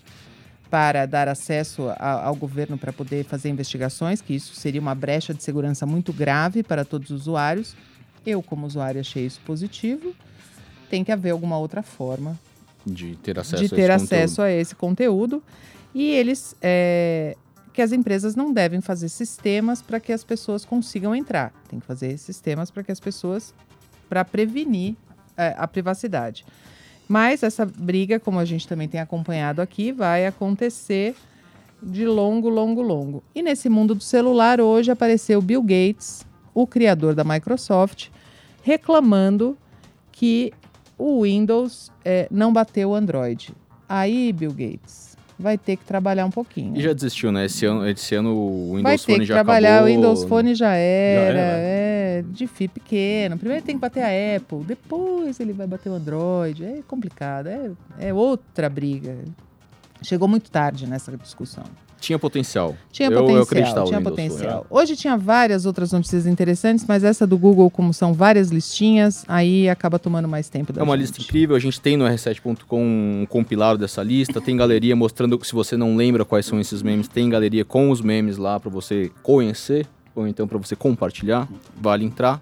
para 0.72 1.04
dar 1.04 1.28
acesso 1.28 1.90
a- 1.98 2.24
ao 2.24 2.34
governo 2.34 2.78
para 2.78 2.94
poder 2.94 3.26
fazer 3.26 3.50
investigações, 3.50 4.22
que 4.22 4.32
isso 4.34 4.54
seria 4.54 4.80
uma 4.80 4.94
brecha 4.94 5.34
de 5.34 5.42
segurança 5.42 5.84
muito 5.84 6.14
grave 6.14 6.62
para 6.62 6.82
todos 6.82 7.10
os 7.10 7.20
usuários. 7.20 7.76
Eu, 8.24 8.42
como 8.42 8.66
usuário, 8.66 8.98
achei 8.98 9.26
isso 9.26 9.38
positivo. 9.44 10.14
Tem 10.88 11.04
que 11.04 11.12
haver 11.12 11.28
alguma 11.28 11.58
outra 11.58 11.82
forma 11.82 12.40
de 12.86 13.16
ter 13.16 13.38
acesso 13.38 13.62
de 13.62 13.66
a 13.66 13.68
ter 13.76 13.82
esse 13.82 13.92
acesso 13.92 14.40
a 14.40 14.50
esse 14.50 14.74
conteúdo. 14.74 15.42
E 15.94 16.08
eles 16.08 16.56
é, 16.62 17.36
que 17.74 17.82
as 17.82 17.92
empresas 17.92 18.34
não 18.34 18.50
devem 18.50 18.80
fazer 18.80 19.10
sistemas 19.10 19.82
para 19.82 20.00
que 20.00 20.10
as 20.10 20.24
pessoas 20.24 20.64
consigam 20.64 21.14
entrar. 21.14 21.52
Tem 21.68 21.80
que 21.80 21.84
fazer 21.86 22.16
sistemas 22.16 22.70
para 22.70 22.82
que 22.82 22.90
as 22.90 22.98
pessoas 22.98 23.52
para 24.08 24.24
prevenir 24.24 24.96
é, 25.36 25.54
a 25.58 25.68
privacidade. 25.68 26.46
Mas 27.08 27.42
essa 27.42 27.66
briga, 27.66 28.18
como 28.18 28.38
a 28.38 28.44
gente 28.44 28.66
também 28.66 28.88
tem 28.88 29.00
acompanhado 29.00 29.60
aqui, 29.60 29.92
vai 29.92 30.26
acontecer 30.26 31.14
de 31.82 32.06
longo, 32.06 32.48
longo, 32.48 32.80
longo. 32.80 33.22
E 33.34 33.42
nesse 33.42 33.68
mundo 33.68 33.94
do 33.94 34.02
celular, 34.02 34.60
hoje 34.60 34.90
apareceu 34.90 35.42
Bill 35.42 35.62
Gates, 35.62 36.24
o 36.54 36.66
criador 36.66 37.14
da 37.14 37.24
Microsoft, 37.24 38.08
reclamando 38.62 39.56
que 40.12 40.52
o 40.96 41.22
Windows 41.22 41.90
é, 42.04 42.28
não 42.30 42.52
bateu 42.52 42.90
o 42.90 42.94
Android. 42.94 43.52
Aí, 43.88 44.32
Bill 44.32 44.52
Gates, 44.52 45.16
vai 45.38 45.58
ter 45.58 45.76
que 45.76 45.84
trabalhar 45.84 46.24
um 46.24 46.30
pouquinho. 46.30 46.76
E 46.76 46.80
já 46.80 46.92
desistiu, 46.92 47.32
né? 47.32 47.46
Esse 47.46 47.66
ano, 47.66 47.88
esse 47.88 48.14
ano 48.14 48.34
o 48.34 48.76
Windows 48.76 48.82
vai 48.82 48.98
ter 48.98 49.04
Phone 49.04 49.18
que 49.18 49.24
já 49.26 49.34
trabalhar, 49.34 49.78
acabou. 49.78 49.90
o 49.90 49.94
Windows 49.94 50.24
Phone 50.24 50.54
já 50.54 50.74
era, 50.74 51.20
era. 51.20 51.38
é 51.40 52.01
de 52.20 52.46
FI 52.46 52.68
pequeno. 52.68 53.38
Primeiro 53.38 53.64
tem 53.64 53.76
que 53.76 53.80
bater 53.80 54.02
a 54.02 54.36
Apple, 54.36 54.64
depois 54.64 55.40
ele 55.40 55.52
vai 55.52 55.66
bater 55.66 55.88
o 55.88 55.94
Android. 55.94 56.64
É 56.64 56.82
complicado, 56.86 57.46
é, 57.46 57.70
é 57.98 58.12
outra 58.12 58.68
briga. 58.68 59.16
Chegou 60.02 60.28
muito 60.28 60.50
tarde 60.50 60.86
nessa 60.86 61.16
discussão. 61.16 61.64
Tinha 62.02 62.18
potencial. 62.18 62.76
Tinha 62.90 63.08
eu, 63.08 63.12
eu 63.12 63.20
potencial, 63.20 63.42
acreditava 63.44 63.86
tinha 63.86 64.00
potencial. 64.00 64.66
Hoje 64.68 64.96
tinha 64.96 65.16
várias 65.16 65.64
outras 65.64 65.92
notícias 65.92 66.26
interessantes, 66.26 66.84
mas 66.86 67.04
essa 67.04 67.24
do 67.24 67.38
Google, 67.38 67.70
como 67.70 67.94
são 67.94 68.12
várias 68.12 68.50
listinhas, 68.50 69.24
aí 69.28 69.68
acaba 69.68 70.00
tomando 70.00 70.26
mais 70.26 70.48
tempo 70.48 70.72
da 70.72 70.80
É 70.80 70.82
uma 70.82 70.96
gente. 70.96 71.06
lista 71.06 71.22
incrível, 71.22 71.54
a 71.54 71.60
gente 71.60 71.80
tem 71.80 71.96
no 71.96 72.04
r7.com 72.04 72.82
um 72.82 73.24
compilado 73.28 73.78
dessa 73.78 74.02
lista, 74.02 74.40
tem 74.40 74.56
galeria 74.56 74.96
mostrando 74.96 75.38
que 75.38 75.46
se 75.46 75.52
você 75.52 75.76
não 75.76 75.94
lembra 75.94 76.24
quais 76.24 76.44
são 76.44 76.58
esses 76.58 76.82
memes, 76.82 77.06
tem 77.06 77.30
galeria 77.30 77.64
com 77.64 77.88
os 77.88 78.00
memes 78.00 78.36
lá 78.36 78.58
para 78.58 78.68
você 78.68 79.08
conhecer 79.22 79.86
ou 80.14 80.26
então 80.26 80.46
para 80.46 80.58
você 80.58 80.76
compartilhar, 80.76 81.48
vale 81.80 82.04
entrar. 82.04 82.40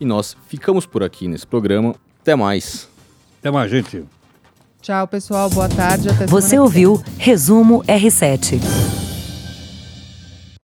E 0.00 0.04
nós 0.04 0.36
ficamos 0.46 0.86
por 0.86 1.02
aqui 1.02 1.26
nesse 1.28 1.46
programa. 1.46 1.94
Até 2.20 2.36
mais. 2.36 2.88
Até 3.40 3.50
mais, 3.50 3.70
gente. 3.70 4.04
Tchau, 4.80 5.06
pessoal. 5.08 5.50
Boa 5.50 5.68
tarde. 5.68 6.08
Até 6.08 6.26
Você 6.26 6.58
ouviu 6.58 7.02
Resumo 7.18 7.82
R7. 7.84 8.97